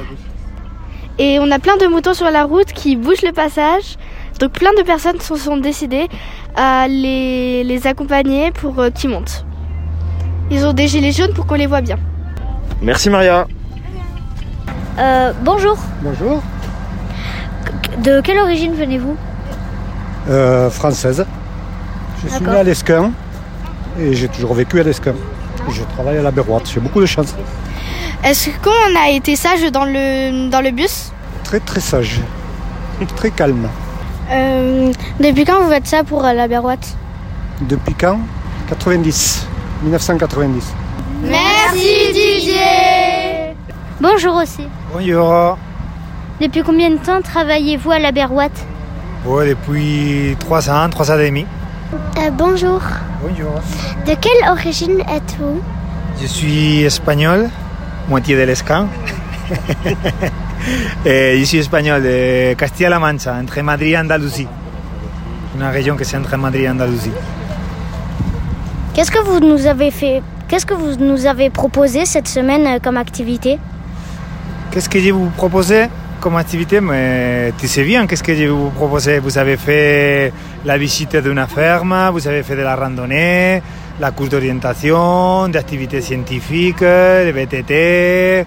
Et 1.18 1.38
on 1.40 1.50
a 1.50 1.58
plein 1.58 1.76
de 1.76 1.86
moutons 1.86 2.14
sur 2.14 2.30
la 2.30 2.44
route 2.44 2.72
qui 2.72 2.96
bougent 2.96 3.22
le 3.22 3.32
passage. 3.32 3.96
Donc 4.38 4.52
plein 4.52 4.72
de 4.78 4.82
personnes 4.82 5.20
se 5.20 5.34
sont 5.36 5.56
décidées 5.56 6.06
à 6.56 6.86
les, 6.88 7.64
les 7.64 7.86
accompagner 7.86 8.52
pour 8.52 8.78
euh, 8.78 8.90
qu'ils 8.90 9.10
montent. 9.10 9.44
Ils 10.50 10.64
ont 10.64 10.72
des 10.72 10.86
gilets 10.88 11.12
jaunes 11.12 11.34
pour 11.34 11.46
qu'on 11.46 11.56
les 11.56 11.66
voit 11.66 11.80
bien. 11.80 11.98
Merci 12.80 13.10
Maria. 13.10 13.46
Euh, 14.98 15.32
bonjour. 15.42 15.76
Bonjour. 16.02 16.42
De 18.02 18.20
quelle 18.20 18.38
origine 18.38 18.74
venez-vous? 18.74 19.16
Euh, 20.28 20.70
française. 20.70 21.24
Je 22.22 22.28
suis 22.28 22.44
né 22.44 22.56
à 22.56 22.62
l'Esquin 22.64 23.12
et 23.98 24.14
j'ai 24.14 24.28
toujours 24.28 24.54
vécu 24.54 24.80
à 24.80 24.82
l'Esquin. 24.82 25.14
Je 25.70 25.82
travaille 25.94 26.18
à 26.18 26.22
la 26.22 26.30
Berroite, 26.30 26.68
j'ai 26.72 26.80
beaucoup 26.80 27.00
de 27.00 27.06
chance. 27.06 27.34
Est-ce 28.24 28.50
qu'on 28.62 29.00
a 29.00 29.10
été 29.10 29.36
sage 29.36 29.70
dans 29.70 29.84
le, 29.84 30.50
dans 30.50 30.60
le 30.60 30.72
bus? 30.72 31.12
Très 31.44 31.60
très 31.60 31.80
sage, 31.80 32.20
très 33.16 33.30
calme. 33.30 33.68
Euh, 34.30 34.92
depuis 35.20 35.44
quand 35.44 35.62
vous 35.62 35.70
faites 35.70 35.86
ça 35.86 36.02
pour 36.04 36.22
la 36.22 36.48
Berroite 36.48 36.96
Depuis 37.62 37.94
quand? 37.94 38.18
90, 38.68 39.46
1990. 39.84 40.74
Merci 41.22 42.12
Bonjour 44.00 44.36
aussi. 44.36 44.62
Bonjour. 44.92 45.58
Depuis 46.40 46.62
combien 46.62 46.90
de 46.90 46.98
temps 46.98 47.20
travaillez-vous 47.20 47.90
à 47.90 47.98
la 47.98 48.12
Berroite 48.12 48.64
Ouais, 49.24 49.48
depuis 49.48 50.36
3 50.38 50.70
ans, 50.70 50.88
3 50.88 51.10
ans 51.10 51.18
et 51.18 51.26
demi. 51.26 51.46
Euh, 51.92 52.30
bonjour. 52.30 52.80
Bonjour. 53.20 53.54
De 54.06 54.14
quelle 54.14 54.48
origine 54.48 55.00
êtes-vous? 55.00 55.60
Je 56.20 56.26
suis 56.26 56.82
espagnol, 56.82 57.50
moitié 58.08 58.36
de 58.36 58.42
l'Escan. 58.42 58.86
Et 61.04 61.38
je 61.40 61.44
suis 61.44 61.58
espagnol 61.58 62.02
de 62.02 62.54
Castilla-La 62.54 63.00
Mancha, 63.00 63.34
entre 63.34 63.60
Madrid 63.62 63.92
et 63.94 63.98
Andalousie. 63.98 64.46
Une 65.56 65.64
région 65.64 65.96
qui 65.96 66.02
est 66.04 66.16
entre 66.16 66.36
Madrid 66.36 66.62
et 66.62 66.70
Andalousie. 66.70 67.10
Qu'est-ce 68.94 69.10
que 69.10 69.22
vous 69.24 69.40
nous 69.40 69.66
avez 69.66 69.90
fait 69.90 70.22
Qu'est-ce 70.46 70.66
que 70.66 70.74
vous 70.74 70.96
nous 70.96 71.26
avez 71.26 71.50
proposé 71.50 72.04
cette 72.04 72.28
semaine 72.28 72.66
euh, 72.66 72.78
comme 72.82 72.96
activité? 72.96 73.58
Qu'est-ce 74.78 74.90
que 74.90 75.00
je 75.00 75.10
vous 75.10 75.30
proposais 75.30 75.90
comme 76.20 76.36
activité 76.36 76.80
Mais 76.80 77.52
tu 77.58 77.66
sais 77.66 77.82
bien 77.82 78.06
qu'est-ce 78.06 78.22
que 78.22 78.32
je 78.32 78.44
vous 78.44 78.70
proposais? 78.70 79.18
Vous 79.18 79.36
avez 79.36 79.56
fait 79.56 80.32
la 80.64 80.78
visite 80.78 81.16
d'une 81.16 81.44
ferme, 81.48 82.10
vous 82.12 82.28
avez 82.28 82.44
fait 82.44 82.54
de 82.54 82.62
la 82.62 82.76
randonnée, 82.76 83.60
la 83.98 84.12
course 84.12 84.28
d'orientation, 84.28 85.48
des 85.48 85.58
activités 85.58 86.00
scientifiques, 86.00 86.78
des 86.78 87.32
VTT. 87.32 88.46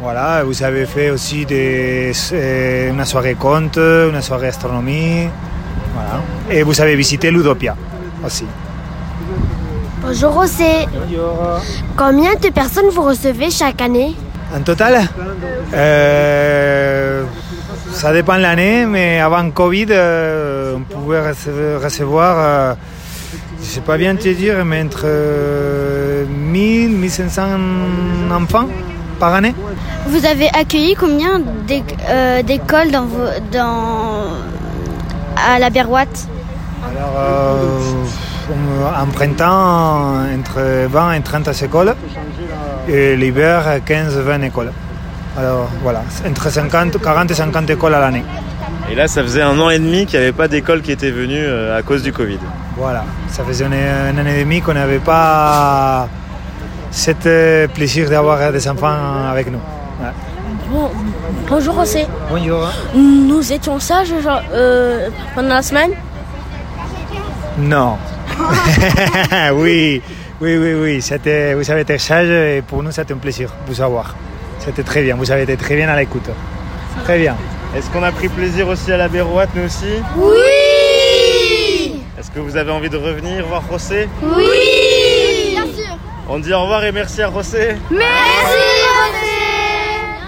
Voilà, 0.00 0.44
vous 0.44 0.62
avez 0.62 0.86
fait 0.86 1.10
aussi 1.10 1.44
des, 1.44 2.12
euh, 2.32 2.90
une 2.92 3.04
soirée 3.04 3.34
conte, 3.34 3.76
une 3.76 4.22
soirée 4.22 4.46
astronomie. 4.54 5.26
Voilà. 5.92 6.22
Et 6.52 6.62
vous 6.62 6.80
avez 6.80 6.94
visité 6.94 7.32
l'Udopia 7.32 7.74
aussi. 8.24 8.46
Bonjour 10.00 10.40
José. 10.40 10.86
Combien 11.96 12.36
de 12.36 12.48
personnes 12.50 12.90
vous 12.92 13.02
recevez 13.02 13.50
chaque 13.50 13.82
année? 13.82 14.14
En 14.56 14.60
total? 14.62 15.00
Euh, 15.74 17.24
Ça 17.92 18.12
dépend 18.12 18.36
de 18.36 18.42
l'année, 18.42 18.86
mais 18.86 19.20
avant 19.20 19.48
Covid, 19.50 19.86
euh, 19.90 20.74
on 20.76 20.80
pouvait 20.80 21.20
rece- 21.20 21.82
recevoir, 21.82 22.34
euh, 22.38 22.74
je 23.60 23.66
ne 23.66 23.70
sais 23.74 23.80
pas 23.80 23.96
bien 23.96 24.16
te 24.16 24.28
dire, 24.28 24.64
mais 24.64 24.82
entre 24.82 25.02
euh, 25.04 26.24
1000 26.28 26.90
1500 26.90 27.42
enfants 28.32 28.68
par 29.20 29.32
année. 29.34 29.54
Vous 30.08 30.26
avez 30.26 30.48
accueilli 30.48 30.94
combien 30.96 31.38
d'éc- 31.68 31.96
d'écoles 32.44 32.90
dans, 32.90 33.06
vos- 33.06 33.38
dans 33.52 34.26
à 35.36 35.58
la 35.60 35.70
Berroite 35.70 36.26
Alors, 36.90 37.14
en 39.02 39.06
printemps, 39.06 40.16
entre 40.36 40.60
20 40.88 41.12
et 41.12 41.20
30 41.20 41.62
écoles, 41.62 41.94
et 42.88 43.16
l'hiver, 43.16 43.80
15-20 43.86 44.44
écoles. 44.44 44.72
Alors 45.36 45.68
voilà, 45.82 46.02
entre 46.28 46.50
50, 46.50 47.00
40 47.00 47.30
et 47.30 47.34
50 47.34 47.70
écoles 47.70 47.94
à 47.94 48.00
l'année. 48.00 48.24
Et 48.90 48.94
là, 48.94 49.08
ça 49.08 49.22
faisait 49.22 49.42
un 49.42 49.58
an 49.58 49.70
et 49.70 49.78
demi 49.78 50.06
qu'il 50.06 50.18
n'y 50.18 50.26
avait 50.26 50.32
pas 50.32 50.46
d'école 50.46 50.82
qui 50.82 50.92
était 50.92 51.10
venue 51.10 51.40
euh, 51.40 51.78
à 51.78 51.82
cause 51.82 52.02
du 52.02 52.12
Covid. 52.12 52.38
Voilà, 52.76 53.04
ça 53.28 53.42
faisait 53.44 53.64
une, 53.64 53.72
une 53.72 54.18
année 54.18 54.40
et 54.40 54.44
demie 54.44 54.60
qu'on 54.60 54.74
n'avait 54.74 54.98
pas 54.98 56.08
cet 56.90 57.26
euh, 57.26 57.66
plaisir 57.66 58.08
d'avoir 58.08 58.52
des 58.52 58.68
enfants 58.68 59.28
avec 59.30 59.50
nous. 59.50 59.58
Ouais. 60.00 60.10
Bon, 60.70 60.90
bonjour 61.48 61.74
José. 61.74 62.06
Bonjour. 62.30 62.68
Nous 62.94 63.52
étions 63.52 63.78
sages 63.80 64.14
euh, 64.52 65.08
pendant 65.34 65.48
la 65.54 65.62
semaine? 65.62 65.90
Non. 67.58 67.96
oui, 69.54 70.02
oui, 70.40 70.56
oui, 70.56 70.74
oui. 70.74 71.02
C'était, 71.02 71.54
vous 71.54 71.70
avez 71.70 71.82
été 71.82 71.98
sage 71.98 72.28
et 72.28 72.62
pour 72.66 72.82
nous, 72.82 72.90
c'était 72.90 73.12
un 73.14 73.18
plaisir 73.18 73.50
de 73.66 73.72
vous 73.72 73.80
avoir. 73.80 74.14
C'était 74.58 74.82
très 74.82 75.02
bien, 75.02 75.16
vous 75.16 75.30
avez 75.30 75.42
été 75.42 75.56
très 75.56 75.76
bien 75.76 75.88
à 75.88 75.96
l'écoute. 75.96 76.28
Très 77.04 77.18
bien. 77.18 77.36
Est-ce 77.76 77.90
qu'on 77.90 78.02
a 78.02 78.12
pris 78.12 78.28
plaisir 78.28 78.68
aussi 78.68 78.92
à 78.92 78.96
la 78.96 79.08
Berroite, 79.08 79.50
nous 79.54 79.64
aussi? 79.64 80.00
Oui 80.16 82.02
Est-ce 82.18 82.30
que 82.30 82.38
vous 82.38 82.56
avez 82.56 82.70
envie 82.70 82.88
de 82.88 82.96
revenir 82.96 83.46
voir 83.46 83.62
José 83.70 84.08
Oui 84.22 85.50
Bien 85.50 85.64
sûr 85.64 85.96
On 86.28 86.38
dit 86.38 86.52
au 86.52 86.62
revoir 86.62 86.84
et 86.84 86.92
merci 86.92 87.20
à 87.22 87.30
José. 87.32 87.76
Merci 87.90 88.56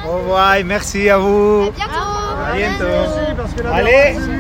Au 0.07 0.17
revoir 0.19 0.57
et 0.57 0.65
merci 0.65 1.09
à 1.09 1.19
vous. 1.19 1.71
À 1.71 2.57
bientôt 2.57 2.85
À 2.85 3.73
bientôt. 3.73 3.73
Allez 3.73 4.36